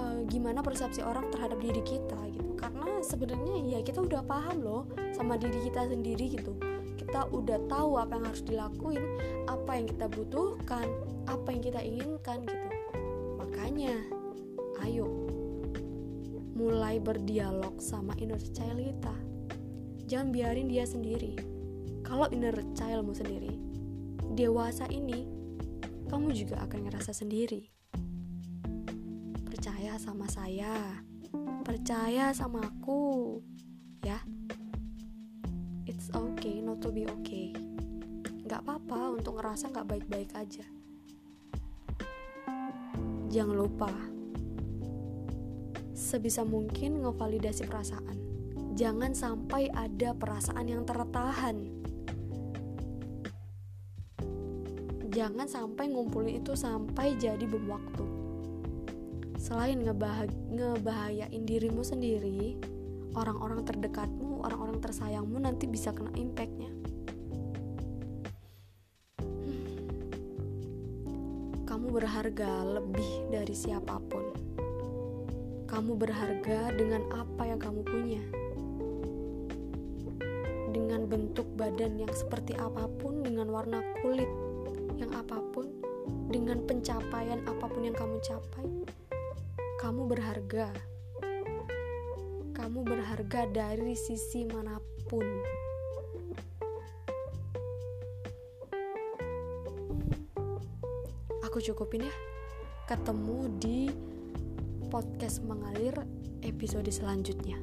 uh, 0.00 0.24
gimana 0.32 0.64
persepsi 0.64 1.04
orang 1.04 1.28
terhadap 1.28 1.60
diri 1.60 1.84
kita 1.84 2.18
gitu. 2.32 2.56
Karena 2.56 3.04
sebenarnya 3.04 3.68
ya 3.68 3.78
kita 3.84 4.00
udah 4.00 4.24
paham 4.24 4.64
loh 4.64 4.88
sama 5.12 5.36
diri 5.36 5.60
kita 5.68 5.92
sendiri 5.92 6.40
gitu 6.40 6.56
kita 7.10 7.26
udah 7.34 7.58
tahu 7.66 7.98
apa 7.98 8.22
yang 8.22 8.26
harus 8.30 8.44
dilakuin 8.46 9.02
apa 9.50 9.70
yang 9.74 9.90
kita 9.90 10.06
butuhkan 10.06 10.86
apa 11.26 11.48
yang 11.50 11.58
kita 11.58 11.82
inginkan 11.82 12.46
gitu. 12.46 12.68
Makanya 13.34 13.98
ayo 14.86 15.10
mulai 16.54 17.02
berdialog 17.02 17.82
sama 17.82 18.14
inner 18.14 18.38
child 18.54 18.78
kita. 18.78 19.14
Jangan 20.06 20.30
biarin 20.30 20.70
dia 20.70 20.86
sendiri. 20.86 21.34
Kalau 22.06 22.30
inner 22.30 22.54
childmu 22.78 23.10
sendiri 23.10 23.58
dewasa 24.38 24.86
ini 24.86 25.26
kamu 26.06 26.30
juga 26.30 26.62
akan 26.62 26.86
ngerasa 26.86 27.10
sendiri. 27.10 27.74
Percaya 29.50 29.98
sama 29.98 30.30
saya. 30.30 31.02
Percaya 31.66 32.30
sama 32.30 32.62
aku 32.70 33.42
ya 34.06 34.22
it's 36.10 36.18
okay 36.18 36.58
not 36.58 36.82
to 36.82 36.90
be 36.90 37.06
okay 37.06 37.54
Gak 38.50 38.66
apa-apa 38.66 39.14
untuk 39.14 39.38
ngerasa 39.38 39.70
gak 39.70 39.86
baik-baik 39.86 40.34
aja 40.34 40.66
jangan 43.30 43.54
lupa 43.54 44.10
sebisa 46.00 46.48
mungkin 46.48 47.04
ngevalidasi 47.04 47.68
perasaan. 47.68 48.16
Jangan 48.72 49.12
sampai 49.12 49.68
ada 49.68 50.16
perasaan 50.16 50.64
yang 50.64 50.88
tertahan. 50.88 51.68
Jangan 55.12 55.44
sampai 55.44 55.92
ngumpulin 55.92 56.40
itu 56.40 56.56
sampai 56.56 57.18
jadi 57.20 57.44
bom 57.44 57.68
waktu. 57.68 58.06
Selain 59.36 59.76
ngebah 59.76 60.30
ngebahayain 60.54 61.42
dirimu 61.44 61.84
sendiri, 61.84 62.56
orang-orang 63.18 63.66
terdekatmu, 63.66 64.29
orang-orang 64.42 64.80
tersayangmu 64.80 65.38
nanti 65.38 65.68
bisa 65.68 65.92
kena 65.92 66.10
impactnya. 66.16 66.72
Kamu 71.68 71.86
berharga 71.94 72.66
lebih 72.80 73.30
dari 73.30 73.54
siapa 73.54 73.96
pun 74.10 74.50
kamu 75.70 75.94
berharga 75.94 76.74
dengan 76.74 77.06
apa 77.14 77.46
yang 77.46 77.62
kamu 77.62 77.86
punya. 77.86 78.22
Dengan 80.74 81.06
bentuk 81.06 81.46
badan 81.54 81.94
yang 81.94 82.10
seperti 82.10 82.58
apa 82.58 82.90
pun, 82.98 83.22
dengan 83.22 83.46
warna 83.54 83.78
kulit 84.02 84.26
yang 84.98 85.14
apa 85.14 85.38
pun, 85.54 85.70
dengan 86.26 86.66
pencapaian 86.66 87.46
apa 87.46 87.70
pun 87.70 87.86
yang 87.86 87.94
kamu 87.94 88.18
capai, 88.18 88.66
kamu 89.78 90.10
berharga. 90.10 90.74
Kamu 92.60 92.84
berharga 92.84 93.48
dari 93.48 93.96
sisi 93.96 94.44
mana 94.44 94.76
pun. 95.08 95.24
Aku 101.40 101.56
cukupin 101.64 102.04
ya. 102.04 102.12
Ketemu 102.84 103.48
di 103.56 103.88
podcast 104.92 105.40
mengalir 105.40 106.04
episode 106.44 106.84
selanjutnya. 106.92 107.56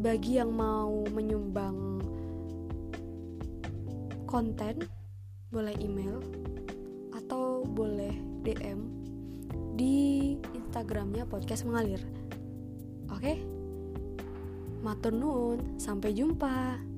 Bagi 0.00 0.40
yang 0.40 0.48
mau 0.48 1.04
menyumbang 1.12 2.00
konten, 4.24 4.88
boleh 5.52 5.76
email 5.76 6.24
atau 7.12 7.68
boleh 7.68 8.16
DM 8.48 8.80
di 9.76 10.32
Instagramnya 10.56 11.28
podcast 11.28 11.68
mengalir. 11.68 12.15
Nuwun, 15.04 15.78
sampai 15.78 16.16
jumpa. 16.16 16.95